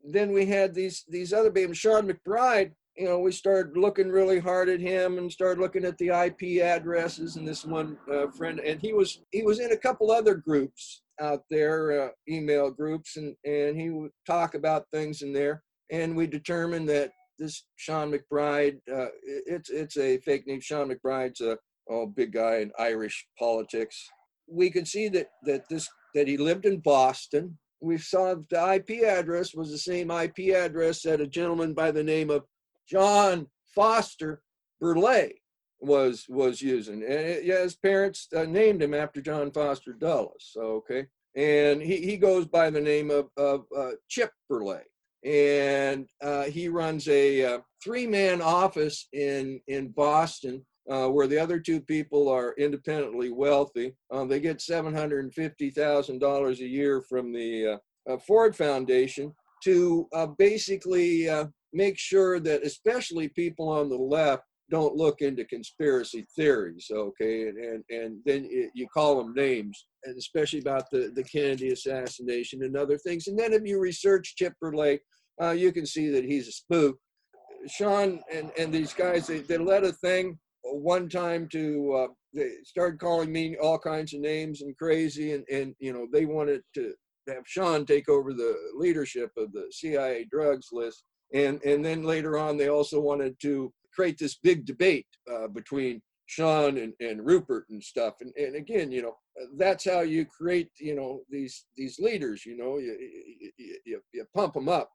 Then 0.03 0.31
we 0.31 0.45
had 0.45 0.73
these 0.73 1.03
these 1.07 1.33
other 1.33 1.51
babies, 1.51 1.77
Sean 1.77 2.09
McBride 2.09 2.71
you 2.97 3.05
know, 3.05 3.19
we 3.19 3.31
started 3.31 3.77
looking 3.77 4.09
really 4.09 4.39
hard 4.39 4.69
at 4.69 4.79
him 4.79 5.19
and 5.19 5.31
started 5.31 5.61
looking 5.61 5.85
at 5.85 5.97
the 5.99 6.07
IP 6.07 6.63
addresses 6.63 7.35
and 7.35 7.47
this 7.47 7.63
one 7.63 7.97
uh, 8.11 8.27
friend, 8.31 8.59
and 8.59 8.81
he 8.81 8.91
was 8.91 9.21
he 9.31 9.43
was 9.43 9.59
in 9.59 9.71
a 9.71 9.77
couple 9.77 10.09
other 10.09 10.33
groups 10.33 11.03
out 11.21 11.43
there, 11.51 12.05
uh, 12.05 12.09
email 12.27 12.71
groups, 12.71 13.17
and 13.17 13.35
and 13.45 13.79
he 13.79 13.91
would 13.91 14.11
talk 14.25 14.55
about 14.55 14.89
things 14.89 15.21
in 15.21 15.31
there, 15.31 15.63
and 15.91 16.15
we 16.15 16.25
determined 16.25 16.89
that 16.89 17.11
this 17.37 17.65
Sean 17.75 18.11
McBride, 18.11 18.77
uh, 18.91 19.07
it's 19.23 19.69
it's 19.69 19.97
a 19.97 20.17
fake 20.19 20.47
name. 20.47 20.61
Sean 20.61 20.89
McBride's 20.89 21.41
a 21.41 21.57
oh 21.89 22.07
big 22.07 22.33
guy 22.33 22.57
in 22.57 22.71
Irish 22.77 23.27
politics. 23.37 24.09
We 24.47 24.69
could 24.69 24.87
see 24.87 25.09
that 25.09 25.29
that 25.43 25.63
this 25.69 25.87
that 26.13 26.27
he 26.27 26.37
lived 26.37 26.65
in 26.65 26.79
Boston. 26.79 27.57
We 27.81 27.97
saw 27.97 28.35
the 28.49 28.73
IP 28.75 29.03
address 29.03 29.53
was 29.53 29.71
the 29.71 29.77
same 29.77 30.09
IP 30.09 30.55
address 30.55 31.03
that 31.03 31.21
a 31.21 31.27
gentleman 31.27 31.73
by 31.73 31.91
the 31.91 32.03
name 32.03 32.29
of 32.29 32.43
John 32.89 33.47
Foster 33.75 34.41
Berlet 34.81 35.33
was 35.79 36.25
was 36.29 36.61
using. 36.61 37.03
And 37.03 37.45
yeah, 37.45 37.61
his 37.61 37.75
parents 37.75 38.27
uh, 38.35 38.43
named 38.43 38.81
him 38.81 38.93
after 38.93 39.21
John 39.21 39.51
Foster 39.51 39.93
Dulles. 39.93 40.53
Okay, 40.57 41.05
and 41.35 41.81
he, 41.81 41.97
he 41.97 42.17
goes 42.17 42.47
by 42.47 42.69
the 42.69 42.81
name 42.81 43.11
of, 43.11 43.29
of 43.37 43.65
uh, 43.77 43.91
Chip 44.07 44.31
Berlet, 44.51 44.85
and 45.27 46.07
uh, 46.21 46.43
he 46.43 46.69
runs 46.69 47.07
a 47.09 47.43
uh, 47.43 47.59
three 47.83 48.07
man 48.07 48.41
office 48.41 49.07
in 49.13 49.59
in 49.67 49.89
Boston. 49.89 50.65
Uh, 50.89 51.09
where 51.09 51.27
the 51.27 51.37
other 51.37 51.59
two 51.59 51.81
people 51.81 52.29
are 52.29 52.55
independently 52.57 53.29
wealthy, 53.29 53.93
um, 54.09 54.29
they 54.29 54.39
get 54.39 54.61
seven 54.61 54.95
hundred 54.95 55.21
and 55.25 55.33
fifty 55.33 55.69
thousand 55.69 56.19
dollars 56.19 56.61
a 56.61 56.65
year 56.65 57.01
from 57.01 57.33
the 57.33 57.77
uh, 58.09 58.17
Ford 58.25 58.55
Foundation 58.55 59.33
to 59.65 60.07
basically 60.37 61.27
make 61.73 61.97
sure 61.97 62.39
that 62.39 62.65
especially 62.65 63.27
people 63.27 63.67
on 63.67 63.89
the 63.89 63.97
left 63.97 64.43
don't 64.69 64.95
look 64.95 65.21
into 65.21 65.45
conspiracy 65.45 66.25
theories 66.35 66.87
okay 66.93 67.47
and 67.47 67.57
and, 67.57 67.83
and 67.89 68.17
then 68.25 68.47
it, 68.49 68.69
you 68.73 68.87
call 68.87 69.17
them 69.17 69.33
names 69.33 69.87
and 70.03 70.17
especially 70.17 70.59
about 70.59 70.89
the, 70.91 71.11
the 71.15 71.23
kennedy 71.23 71.69
assassination 71.69 72.63
and 72.63 72.75
other 72.75 72.97
things 72.97 73.27
and 73.27 73.37
then 73.37 73.53
if 73.53 73.61
you 73.65 73.79
research 73.79 74.35
chip 74.35 74.53
berlet 74.63 74.99
uh, 75.41 75.51
you 75.51 75.71
can 75.71 75.85
see 75.85 76.09
that 76.09 76.23
he's 76.23 76.47
a 76.47 76.51
spook 76.51 76.97
sean 77.67 78.19
and, 78.33 78.51
and 78.57 78.73
these 78.73 78.93
guys 78.93 79.27
they, 79.27 79.39
they 79.39 79.57
led 79.57 79.83
a 79.83 79.91
thing 79.91 80.37
one 80.63 81.07
time 81.09 81.47
to 81.49 81.93
uh, 81.93 82.07
they 82.33 82.51
started 82.63 82.99
calling 82.99 83.31
me 83.31 83.57
all 83.57 83.79
kinds 83.79 84.13
of 84.13 84.19
names 84.19 84.61
and 84.61 84.77
crazy 84.77 85.33
and, 85.33 85.43
and 85.51 85.75
you 85.79 85.93
know 85.93 86.07
they 86.11 86.25
wanted 86.25 86.61
to 86.73 86.93
have 87.27 87.43
sean 87.45 87.85
take 87.85 88.07
over 88.09 88.33
the 88.33 88.55
leadership 88.75 89.31
of 89.37 89.51
the 89.51 89.65
cia 89.71 90.25
drugs 90.31 90.69
list 90.71 91.03
and, 91.33 91.61
and 91.63 91.83
then 91.83 92.03
later 92.03 92.37
on, 92.37 92.57
they 92.57 92.69
also 92.69 92.99
wanted 92.99 93.39
to 93.41 93.73
create 93.93 94.17
this 94.17 94.35
big 94.35 94.65
debate 94.65 95.07
uh, 95.31 95.47
between 95.47 96.01
Sean 96.25 96.77
and, 96.77 96.93
and 96.99 97.21
Ruppert 97.21 97.63
and 97.69 97.83
stuff. 97.83 98.15
And, 98.21 98.33
and 98.37 98.55
again, 98.55 98.91
you 98.91 99.01
know, 99.01 99.15
that's 99.57 99.85
how 99.85 100.01
you 100.01 100.25
create, 100.25 100.69
you 100.79 100.95
know, 100.95 101.21
these 101.29 101.65
these 101.75 101.99
leaders, 101.99 102.45
you 102.45 102.57
know, 102.57 102.77
you, 102.77 102.97
you, 103.57 103.77
you, 103.85 104.01
you 104.13 104.25
pump 104.35 104.53
them 104.53 104.69
up. 104.69 104.89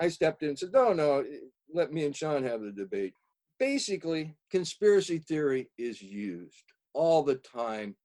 I 0.00 0.08
stepped 0.08 0.42
in 0.42 0.50
and 0.50 0.58
said, 0.58 0.72
no, 0.72 0.92
no, 0.92 1.24
let 1.72 1.92
me 1.92 2.04
and 2.04 2.14
Sean 2.14 2.44
have 2.44 2.60
the 2.60 2.72
debate. 2.72 3.14
Basically, 3.58 4.36
conspiracy 4.50 5.18
theory 5.18 5.68
is 5.78 6.00
used 6.00 6.64
all 6.94 7.22
the 7.22 7.36
time 7.36 7.96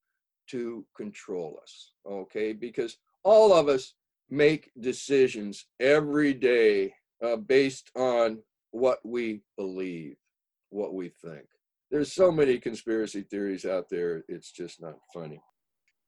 to 0.49 0.85
control 0.95 1.59
us, 1.61 1.91
okay? 2.09 2.53
Because 2.53 2.97
all 3.23 3.53
of 3.53 3.69
us 3.69 3.93
make 4.29 4.71
decisions 4.79 5.65
every 5.79 6.33
day 6.33 6.93
uh, 7.23 7.35
based 7.35 7.91
on 7.95 8.39
what 8.71 8.99
we 9.03 9.41
believe, 9.57 10.15
what 10.71 10.93
we 10.93 11.09
think. 11.09 11.45
There's 11.91 12.11
so 12.11 12.31
many 12.31 12.57
conspiracy 12.57 13.21
theories 13.21 13.65
out 13.65 13.87
there, 13.89 14.23
it's 14.27 14.51
just 14.51 14.81
not 14.81 14.97
funny. 15.13 15.39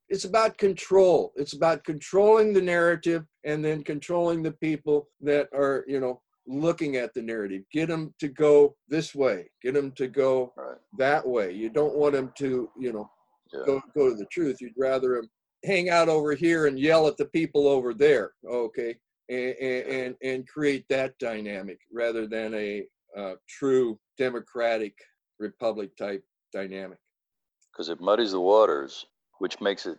It's 0.09 0.25
about 0.25 0.57
control. 0.57 1.33
It's 1.35 1.53
about 1.53 1.83
controlling 1.83 2.53
the 2.53 2.61
narrative 2.61 3.25
and 3.43 3.63
then 3.63 3.83
controlling 3.83 4.43
the 4.43 4.51
people 4.51 5.07
that 5.21 5.47
are, 5.53 5.83
you 5.87 5.99
know, 5.99 6.21
looking 6.47 6.95
at 6.95 7.13
the 7.13 7.21
narrative. 7.21 7.63
Get 7.71 7.87
them 7.87 8.13
to 8.19 8.27
go 8.27 8.75
this 8.87 9.15
way. 9.15 9.49
Get 9.63 9.73
them 9.73 9.91
to 9.93 10.07
go 10.07 10.53
right. 10.55 10.77
that 10.97 11.25
way. 11.27 11.51
You 11.53 11.69
don't 11.69 11.95
want 11.95 12.13
them 12.13 12.31
to, 12.37 12.69
you 12.77 12.93
know, 12.93 13.09
yeah. 13.53 13.61
go 13.65 13.81
go 13.95 14.09
to 14.09 14.15
the 14.15 14.27
truth. 14.31 14.61
You'd 14.61 14.73
rather 14.77 15.15
them 15.15 15.29
hang 15.63 15.89
out 15.89 16.09
over 16.09 16.33
here 16.33 16.67
and 16.67 16.79
yell 16.79 17.07
at 17.07 17.17
the 17.17 17.25
people 17.25 17.67
over 17.67 17.93
there. 17.93 18.31
Okay, 18.47 18.95
and, 19.29 19.55
and, 19.59 20.15
and 20.23 20.47
create 20.47 20.85
that 20.89 21.17
dynamic 21.19 21.79
rather 21.91 22.27
than 22.27 22.53
a 22.53 22.83
uh, 23.17 23.33
true 23.49 23.99
democratic 24.17 24.93
republic 25.39 25.95
type 25.97 26.23
dynamic. 26.53 26.99
Because 27.71 27.89
it 27.89 27.99
muddies 27.99 28.31
the 28.31 28.39
waters, 28.39 29.05
which 29.39 29.59
makes 29.61 29.85
it 29.85 29.97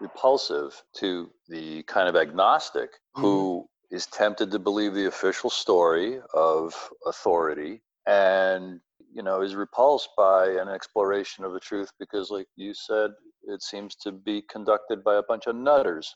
repulsive 0.00 0.82
to 0.96 1.30
the 1.48 1.82
kind 1.84 2.08
of 2.08 2.16
agnostic 2.16 2.90
mm-hmm. 2.90 3.22
who 3.22 3.68
is 3.90 4.06
tempted 4.06 4.50
to 4.50 4.58
believe 4.58 4.94
the 4.94 5.06
official 5.06 5.50
story 5.50 6.18
of 6.34 6.74
authority 7.06 7.80
and 8.06 8.80
you 9.12 9.22
know 9.22 9.40
is 9.40 9.54
repulsed 9.54 10.08
by 10.16 10.48
an 10.48 10.68
exploration 10.68 11.44
of 11.44 11.52
the 11.52 11.60
truth 11.60 11.90
because 11.98 12.30
like 12.30 12.46
you 12.56 12.74
said 12.74 13.10
it 13.44 13.62
seems 13.62 13.94
to 13.94 14.10
be 14.10 14.42
conducted 14.50 15.04
by 15.04 15.16
a 15.16 15.22
bunch 15.22 15.46
of 15.46 15.54
nutters. 15.54 16.14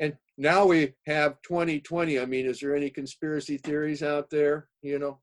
And 0.00 0.16
now 0.36 0.66
we 0.66 0.92
have 1.06 1.40
2020 1.42 2.20
i 2.20 2.26
mean 2.26 2.44
is 2.44 2.60
there 2.60 2.76
any 2.76 2.90
conspiracy 2.90 3.56
theories 3.56 4.02
out 4.02 4.28
there 4.28 4.68
you 4.82 4.98
know 4.98 5.18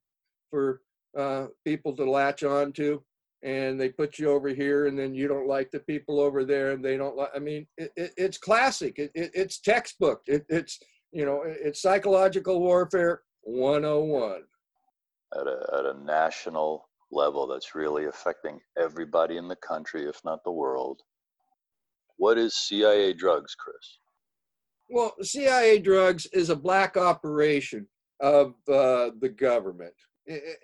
for 0.49 0.81
uh, 1.15 1.45
people 1.63 1.95
to 1.95 2.09
latch 2.09 2.43
on 2.43 2.73
to 2.73 3.03
and 3.43 3.79
they 3.79 3.89
put 3.89 4.17
you 4.17 4.31
over 4.31 4.49
here 4.49 4.87
and 4.87 4.97
then 4.97 5.13
you 5.13 5.27
don't 5.27 5.47
like 5.47 5.69
the 5.71 5.79
people 5.79 6.19
over 6.19 6.45
there 6.45 6.71
and 6.71 6.83
they 6.83 6.95
don't 6.95 7.17
like 7.17 7.29
i 7.35 7.39
mean 7.39 7.67
it, 7.77 7.91
it, 7.95 8.13
it's 8.17 8.37
classic. 8.37 8.97
It, 8.97 9.11
it's 9.13 9.59
textbook. 9.59 10.21
It's 10.27 10.79
you 11.11 11.25
know 11.25 11.43
it's 11.45 11.81
psychological 11.81 12.59
warfare 12.59 13.21
101 13.41 14.43
at 15.39 15.47
a, 15.47 15.77
at 15.77 15.85
a 15.85 16.03
national 16.03 16.87
level 17.11 17.47
that's 17.47 17.75
really 17.75 18.05
affecting 18.05 18.59
everybody 18.81 19.37
in 19.37 19.47
the 19.47 19.57
country 19.57 20.07
if 20.07 20.19
not 20.23 20.43
the 20.43 20.51
world. 20.51 21.01
What 22.17 22.37
is 22.37 22.55
cia 22.55 23.13
drugs 23.13 23.55
chris? 23.55 23.99
Well, 24.89 25.13
CIA 25.21 25.79
drugs 25.79 26.27
is 26.33 26.49
a 26.49 26.55
black 26.55 26.97
operation 26.97 27.87
of 28.19 28.53
uh, 28.67 29.09
the 29.19 29.33
government, 29.35 29.93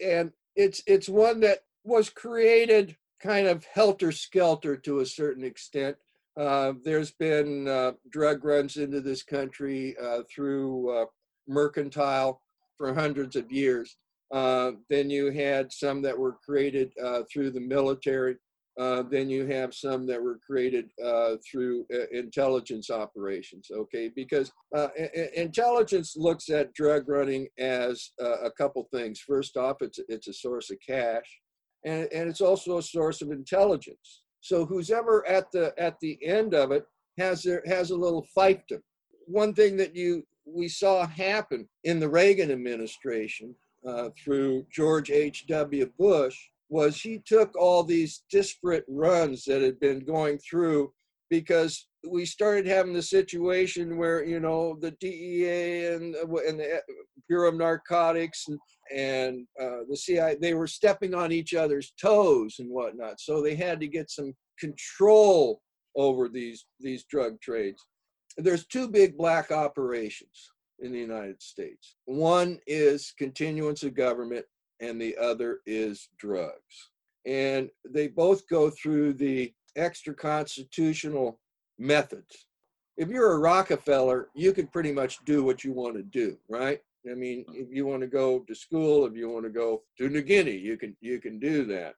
and 0.04 0.32
it's 0.56 0.82
it's 0.86 1.10
one 1.10 1.39
that 1.42 1.60
was 1.84 2.10
created 2.10 2.96
kind 3.22 3.48
of 3.48 3.65
helter 3.65 4.12
skelter 4.12 4.78
to 4.78 5.00
a 5.00 5.06
certain 5.06 5.44
extent. 5.44 5.96
Uh, 6.39 6.74
there's 6.84 7.12
been 7.12 7.68
uh, 7.68 7.92
drug 8.12 8.46
runs 8.46 8.78
into 8.78 9.02
this 9.02 9.24
country 9.24 9.96
uh, 10.02 10.22
through 10.34 10.89
uh, 10.89 11.06
mercantile 11.48 12.42
for 12.78 12.94
hundreds 12.94 13.36
of 13.36 13.52
years. 13.52 13.98
Uh, 14.34 14.72
then 14.89 15.10
you 15.10 15.32
had 15.32 15.72
some 15.72 16.02
that 16.02 16.18
were 16.18 16.38
created 16.46 16.94
through 17.32 17.50
the 17.50 17.60
military. 17.60 18.38
Uh, 18.80 19.04
then 19.12 19.30
you 19.30 19.46
have 19.46 19.74
some 19.74 20.08
that 20.08 20.22
were 20.22 20.39
created 20.46 20.89
uh, 21.04 21.36
through 21.50 21.86
uh, 21.94 22.08
intelligence 22.13 22.89
operations, 22.89 23.70
okay? 23.74 24.10
Because 24.15 24.54
uh, 24.74 24.88
intelligence 25.36 26.15
looks 26.15 26.48
at 26.50 26.74
drug 26.74 27.10
running 27.10 27.50
as 27.58 28.12
uh, 28.22 28.39
a 28.39 28.52
couple 28.52 28.88
things. 28.94 29.20
First 29.20 29.58
off, 29.58 29.82
it's, 29.82 30.00
it's 30.08 30.30
a 30.30 30.34
source 30.34 30.72
of 30.72 30.78
cash, 30.88 31.42
and, 31.86 32.08
and 32.12 32.30
it's 32.30 32.42
also 32.42 32.78
a 32.78 32.84
source 32.84 33.22
of 33.22 33.32
intelligence. 33.32 34.24
So 34.42 34.65
who's 34.65 34.92
ever 34.92 35.28
at 35.28 35.52
the, 35.52 35.74
at 35.78 36.00
the 36.00 36.18
end 36.24 36.54
of 36.54 36.72
it 36.72 36.86
has, 37.18 37.44
their, 37.44 37.62
has 37.65 37.92
a 37.92 37.96
little 37.98 38.26
fiefdom. 38.38 38.82
One 39.26 39.54
thing 39.54 39.78
that 39.78 39.96
you, 39.96 40.26
we 40.46 40.68
saw 40.68 41.06
happen 41.06 41.68
in 41.84 42.00
the 42.00 42.10
Reagan 42.10 42.52
administration 42.52 43.56
uh, 43.88 44.10
through 44.22 44.65
George 44.72 45.12
H.W. 45.12 45.92
Bush 45.98 46.38
was 46.70 47.02
he 47.02 47.20
took 47.26 47.56
all 47.58 47.84
these 47.84 48.24
disparate 48.30 48.86
runs 48.88 49.44
that 49.46 49.62
had 49.62 49.80
been 49.80 50.00
going 50.00 50.38
through 50.38 50.92
because 51.30 51.88
we 52.08 52.26
started 52.26 52.65
having 52.65 52.94
the 52.94 53.02
situation 53.02 53.98
where 53.98 54.24
you 54.24 54.39
know 54.39 54.78
the 54.80 54.92
DEA 54.92 55.88
and 55.88 56.15
uh, 56.15 56.36
and 56.48 56.60
the 56.60 56.82
Bureau 57.30 57.50
of 57.50 57.56
Narcotics 57.56 58.46
and 58.48 58.60
and 58.94 59.46
uh, 59.62 59.84
the 59.88 59.96
CIA 59.96 60.36
they 60.42 60.54
were 60.54 60.68
stepping 60.68 61.13
on 61.13 61.32
each 61.32 61.54
other's 61.54 61.94
toes 62.02 62.56
and 62.60 62.70
whatnot, 62.70 63.20
so 63.20 63.42
they 63.42 63.56
had 63.56 63.80
to 63.80 63.88
get 63.88 64.10
some 64.10 64.34
control 64.60 65.62
over 65.96 66.28
these 66.28 66.65
these 66.80 67.06
drug 67.06 67.39
trades. 67.42 67.86
there's 68.38 68.65
two 68.65 68.88
big 68.88 69.18
black 69.18 69.52
operations 69.52 70.52
in 70.80 70.92
the 70.92 71.00
United 71.00 71.42
States. 71.42 71.96
One 72.06 72.60
is 72.68 73.13
continuance 73.18 73.84
of 73.84 73.94
government, 73.96 74.46
and 74.80 75.00
the 75.00 75.18
other 75.18 75.60
is 75.65 76.10
drugs. 76.18 76.89
And 77.26 77.70
they 77.88 78.08
both 78.08 78.48
go 78.48 78.70
through 78.70 79.13
the 79.13 79.54
extra 79.76 80.13
constitutional 80.13 81.39
methods. 81.78 82.48
If 82.98 83.10
you're 83.10 83.34
a 83.34 83.39
Rockefeller, 83.39 84.30
you 84.36 84.54
can 84.54 84.68
pretty 84.68 84.92
much 84.92 85.24
do 85.26 85.44
what 85.44 85.63
you 85.63 85.74
want 85.74 85.96
to 85.96 86.04
do, 86.04 86.38
right? 86.50 86.80
I 87.09 87.13
mean, 87.13 87.45
if 87.53 87.69
you 87.71 87.85
want 87.85 88.01
to 88.01 88.07
go 88.07 88.39
to 88.39 88.55
school, 88.55 89.05
if 89.05 89.15
you 89.15 89.29
want 89.29 89.45
to 89.45 89.51
go 89.51 89.83
to 89.97 90.09
New 90.09 90.21
Guinea, 90.21 90.57
you 90.57 90.77
can 90.77 90.95
you 91.01 91.19
can 91.19 91.39
do 91.39 91.65
that. 91.65 91.95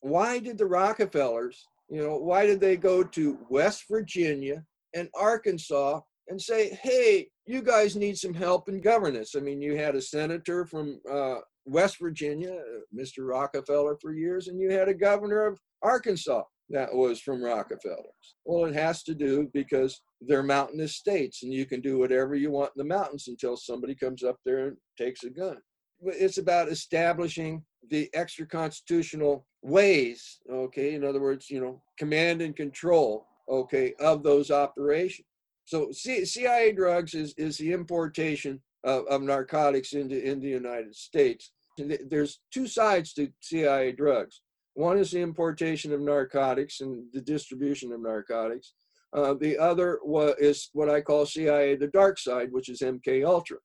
Why 0.00 0.38
did 0.38 0.58
the 0.58 0.66
Rockefellers, 0.66 1.66
you 1.90 2.02
know, 2.02 2.16
why 2.16 2.46
did 2.46 2.60
they 2.60 2.76
go 2.76 3.02
to 3.02 3.38
West 3.48 3.84
Virginia 3.90 4.64
and 4.94 5.08
Arkansas 5.14 6.00
and 6.28 6.40
say, 6.40 6.78
"Hey, 6.82 7.28
you 7.46 7.62
guys 7.62 7.96
need 7.96 8.16
some 8.16 8.34
help 8.34 8.68
in 8.68 8.80
governance"? 8.80 9.34
I 9.34 9.40
mean, 9.40 9.60
you 9.60 9.76
had 9.76 9.96
a 9.96 10.02
senator 10.02 10.66
from 10.66 11.00
uh, 11.10 11.36
West 11.64 11.98
Virginia, 12.00 12.52
uh, 12.52 12.80
Mr. 12.96 13.28
Rockefeller, 13.28 13.96
for 14.00 14.12
years, 14.12 14.48
and 14.48 14.60
you 14.60 14.70
had 14.70 14.88
a 14.88 14.94
governor 14.94 15.46
of 15.46 15.58
Arkansas 15.82 16.44
that 16.70 16.92
was 16.94 17.20
from 17.20 17.42
Rockefellers. 17.42 18.34
Well, 18.44 18.66
it 18.66 18.74
has 18.74 19.02
to 19.04 19.14
do 19.14 19.50
because 19.54 20.00
they're 20.20 20.42
mountainous 20.42 20.96
states 20.96 21.42
and 21.42 21.52
you 21.52 21.64
can 21.64 21.80
do 21.80 21.98
whatever 21.98 22.34
you 22.34 22.50
want 22.50 22.72
in 22.76 22.78
the 22.78 22.94
mountains 22.94 23.28
until 23.28 23.56
somebody 23.56 23.94
comes 23.94 24.22
up 24.22 24.36
there 24.44 24.68
and 24.68 24.76
takes 24.96 25.24
a 25.24 25.30
gun. 25.30 25.56
It's 26.02 26.38
about 26.38 26.68
establishing 26.68 27.62
the 27.90 28.08
extra 28.14 28.46
constitutional 28.46 29.46
ways, 29.62 30.38
okay, 30.50 30.94
in 30.94 31.04
other 31.04 31.20
words, 31.20 31.50
you 31.50 31.60
know, 31.60 31.82
command 31.98 32.42
and 32.42 32.54
control, 32.54 33.26
okay, 33.48 33.94
of 33.98 34.22
those 34.22 34.50
operations. 34.50 35.26
So 35.64 35.90
C- 35.90 36.24
CIA 36.24 36.72
drugs 36.72 37.14
is, 37.14 37.34
is 37.36 37.58
the 37.58 37.72
importation 37.72 38.60
of, 38.84 39.06
of 39.06 39.22
narcotics 39.22 39.92
into, 39.94 40.22
into 40.22 40.46
the 40.46 40.52
United 40.52 40.94
States. 40.94 41.52
There's 41.78 42.40
two 42.52 42.66
sides 42.66 43.12
to 43.14 43.28
CIA 43.40 43.92
drugs 43.92 44.42
one 44.78 44.96
is 44.96 45.10
the 45.10 45.20
importation 45.20 45.92
of 45.92 46.00
narcotics 46.00 46.82
and 46.82 47.02
the 47.12 47.20
distribution 47.20 47.92
of 47.92 48.00
narcotics. 48.00 48.74
Uh, 49.12 49.34
the 49.34 49.58
other 49.58 49.98
is 50.38 50.70
what 50.72 50.88
I 50.88 51.00
call 51.00 51.26
CIA 51.26 51.74
the 51.74 51.88
dark 51.88 52.16
side, 52.16 52.52
which 52.52 52.68
is 52.68 52.80
MK 52.80 53.26
Ultra. 53.26 53.56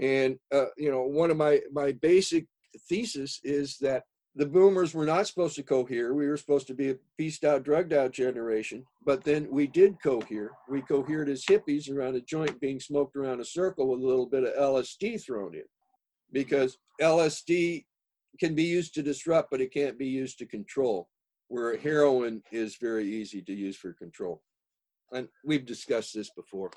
And 0.00 0.36
uh, 0.52 0.64
you 0.76 0.90
know, 0.90 1.02
one 1.02 1.30
of 1.30 1.36
my 1.36 1.60
my 1.72 1.92
basic 1.92 2.46
thesis 2.88 3.38
is 3.44 3.78
that 3.80 4.02
the 4.34 4.44
boomers 4.44 4.92
were 4.92 5.06
not 5.06 5.28
supposed 5.28 5.54
to 5.54 5.62
cohere. 5.62 6.14
We 6.14 6.26
were 6.26 6.36
supposed 6.36 6.66
to 6.66 6.74
be 6.74 6.90
a 6.90 6.96
pieced 7.16 7.44
out, 7.44 7.62
drugged 7.62 7.92
out 7.92 8.10
generation. 8.10 8.84
But 9.04 9.22
then 9.22 9.46
we 9.48 9.68
did 9.68 10.02
cohere. 10.02 10.50
We 10.68 10.82
cohered 10.82 11.28
as 11.28 11.44
hippies 11.44 11.88
around 11.88 12.16
a 12.16 12.20
joint 12.20 12.60
being 12.60 12.80
smoked 12.80 13.14
around 13.14 13.40
a 13.40 13.44
circle 13.44 13.86
with 13.88 14.00
a 14.00 14.06
little 14.06 14.26
bit 14.26 14.42
of 14.42 14.54
LSD 14.54 15.24
thrown 15.24 15.54
in, 15.54 15.62
because 16.32 16.76
LSD 17.00 17.84
can 18.38 18.54
be 18.54 18.64
used 18.64 18.94
to 18.94 19.02
disrupt, 19.02 19.50
but 19.50 19.60
it 19.60 19.72
can't 19.72 19.98
be 19.98 20.06
used 20.06 20.38
to 20.38 20.46
control. 20.46 21.08
Where 21.48 21.76
heroin 21.76 22.42
is 22.50 22.76
very 22.80 23.08
easy 23.08 23.40
to 23.42 23.52
use 23.52 23.76
for 23.76 23.92
control, 23.92 24.42
and 25.12 25.28
we've 25.44 25.64
discussed 25.64 26.12
this 26.14 26.30
before. 26.30 26.70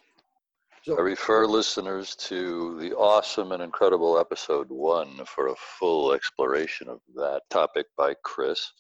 So, 0.84 0.98
I 0.98 1.02
refer 1.02 1.46
listeners 1.46 2.16
to 2.16 2.80
the 2.80 2.94
awesome 2.96 3.52
and 3.52 3.62
incredible 3.62 4.18
episode 4.18 4.70
one 4.70 5.26
for 5.26 5.48
a 5.48 5.56
full 5.56 6.14
exploration 6.14 6.88
of 6.88 7.02
that 7.16 7.42
topic 7.50 7.88
by 7.98 8.14
Chris. 8.24 8.72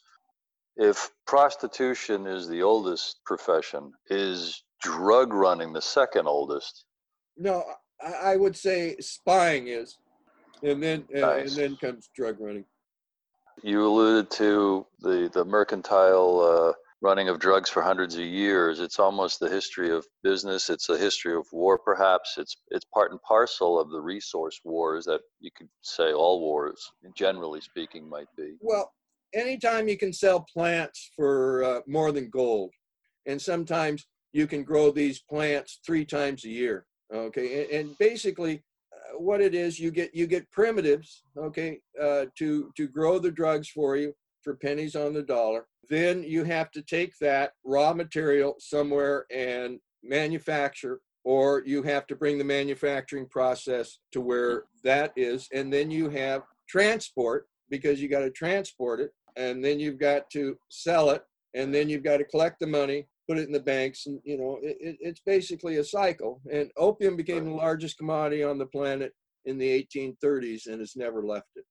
If 0.78 1.10
prostitution 1.28 2.26
is 2.26 2.48
the 2.48 2.62
oldest 2.62 3.20
profession, 3.26 3.92
is 4.10 4.64
drug 4.82 5.34
running 5.34 5.74
the 5.74 5.82
second 5.82 6.28
oldest? 6.28 6.86
No, 7.36 7.66
I 8.02 8.38
would 8.38 8.56
say 8.56 8.96
spying 9.00 9.68
is 9.68 9.98
and 10.64 10.82
then 10.82 11.06
nice. 11.14 11.50
and 11.50 11.58
then 11.58 11.78
comes 11.78 12.10
drug 12.16 12.38
running. 12.40 12.66
You 13.64 13.86
alluded 13.86 14.32
to 14.32 14.86
the 15.00 15.30
the 15.34 15.46
mercantile 15.46 16.40
uh, 16.40 16.74
running 17.02 17.30
of 17.30 17.40
drugs 17.40 17.70
for 17.70 17.82
hundreds 17.82 18.16
of 18.16 18.22
years. 18.22 18.80
It's 18.80 19.00
almost 19.00 19.40
the 19.40 19.50
history 19.50 19.90
of 19.90 20.06
business. 20.24 20.70
It's 20.70 20.90
a 20.90 20.98
history 20.98 21.36
of 21.36 21.46
war, 21.52 21.78
perhaps. 21.78 22.36
It's 22.38 22.58
it's 22.70 22.86
part 22.94 23.12
and 23.12 23.22
parcel 23.22 23.80
of 23.80 23.90
the 23.90 24.02
resource 24.02 24.60
wars 24.64 25.06
that 25.06 25.22
you 25.40 25.52
could 25.56 25.70
say 25.82 26.14
all 26.14 26.40
wars, 26.40 26.92
generally 27.16 27.62
speaking, 27.62 28.10
might 28.10 28.28
be. 28.38 28.56
Well, 28.62 28.92
anytime 29.34 29.88
you 29.88 29.98
can 29.98 30.14
sell 30.14 30.46
plants 30.54 31.12
for 31.16 31.64
uh, 31.64 31.80
more 31.88 32.12
than 32.12 32.30
gold, 32.30 32.72
and 33.26 33.42
sometimes 33.42 34.08
you 34.34 34.48
can 34.48 34.64
grow 34.64 34.92
these 34.92 35.22
plants 35.22 35.80
three 35.86 36.06
times 36.06 36.46
a 36.46 36.50
year. 36.50 36.86
Okay, 37.14 37.64
and, 37.64 37.72
and 37.72 37.98
basically 37.98 38.64
what 39.18 39.42
it 39.42 39.56
is 39.56 39.80
you 39.80 39.92
get 39.92 40.14
you 40.14 40.28
get 40.28 40.50
primitives 40.52 41.24
okay 41.38 41.80
uh, 42.02 42.26
to 42.38 42.72
to 42.76 42.88
grow 42.88 43.20
the 43.20 43.32
drugs 43.32 43.68
for 43.70 43.96
you 43.96 44.14
for 44.44 44.56
pennies 44.56 44.96
on 44.96 45.14
the 45.14 45.22
dollar. 45.22 45.66
Then 45.90 46.24
you 46.24 46.44
have 46.44 46.72
to 46.72 46.82
take 46.82 47.18
that 47.20 47.52
raw 47.64 47.94
material 47.94 48.56
somewhere 48.60 49.26
and 49.32 49.80
manufacture 50.04 51.02
or 51.26 51.64
you 51.66 51.84
have 51.84 52.08
to 52.08 52.16
bring 52.16 52.38
the 52.38 52.44
manufacturing 52.44 53.28
process 53.28 54.00
to 54.14 54.22
where 54.22 54.64
that 54.84 55.12
is. 55.16 55.48
And 55.54 55.72
then 55.72 55.92
you 55.92 56.10
have 56.10 56.44
transport 56.68 57.48
because 57.70 58.02
you 58.02 58.08
got 58.08 58.22
to 58.22 58.32
transport 58.32 59.02
it 59.02 59.12
and 59.36 59.64
then 59.64 59.80
you've 59.80 60.00
got 60.00 60.30
to 60.32 60.58
sell 60.70 61.10
it 61.10 61.24
and 61.54 61.74
then 61.74 61.90
you've 61.90 62.04
got 62.04 62.18
to 62.18 62.24
collect 62.24 62.60
the 62.60 62.68
money 62.68 63.08
put 63.30 63.38
it 63.38 63.46
in 63.46 63.54
the 63.54 63.60
banks, 63.60 64.08
and 64.08 64.20
you 64.24 64.38
know, 64.40 64.58
it, 64.64 64.98
it's 65.00 65.22
basically 65.24 65.78
a 65.78 65.84
cycle. 65.84 66.42
And 66.52 66.72
opium 66.76 67.16
became 67.16 67.46
the 67.46 67.52
largest 67.52 68.00
commodity 68.00 68.44
on 68.44 68.58
the 68.58 68.66
planet 68.66 69.14
in 69.46 69.60
the 69.60 69.88
1830s, 69.94 70.66
and 70.66 70.80
has 70.80 70.96
never 70.96 71.24
left 71.24 71.50
it. 71.56 71.64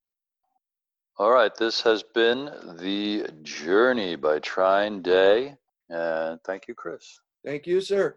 All 1.19 1.33
right, 1.33 1.53
this 1.57 1.81
has 1.81 2.05
been 2.15 2.45
the 2.79 3.29
journey 3.43 4.15
by 4.15 4.39
Trine 4.39 5.03
Day, 5.03 5.57
and 5.91 6.39
thank 6.47 6.69
you, 6.69 6.75
Chris. 6.75 7.19
Thank 7.45 7.67
you, 7.67 7.81
sir. 7.81 8.17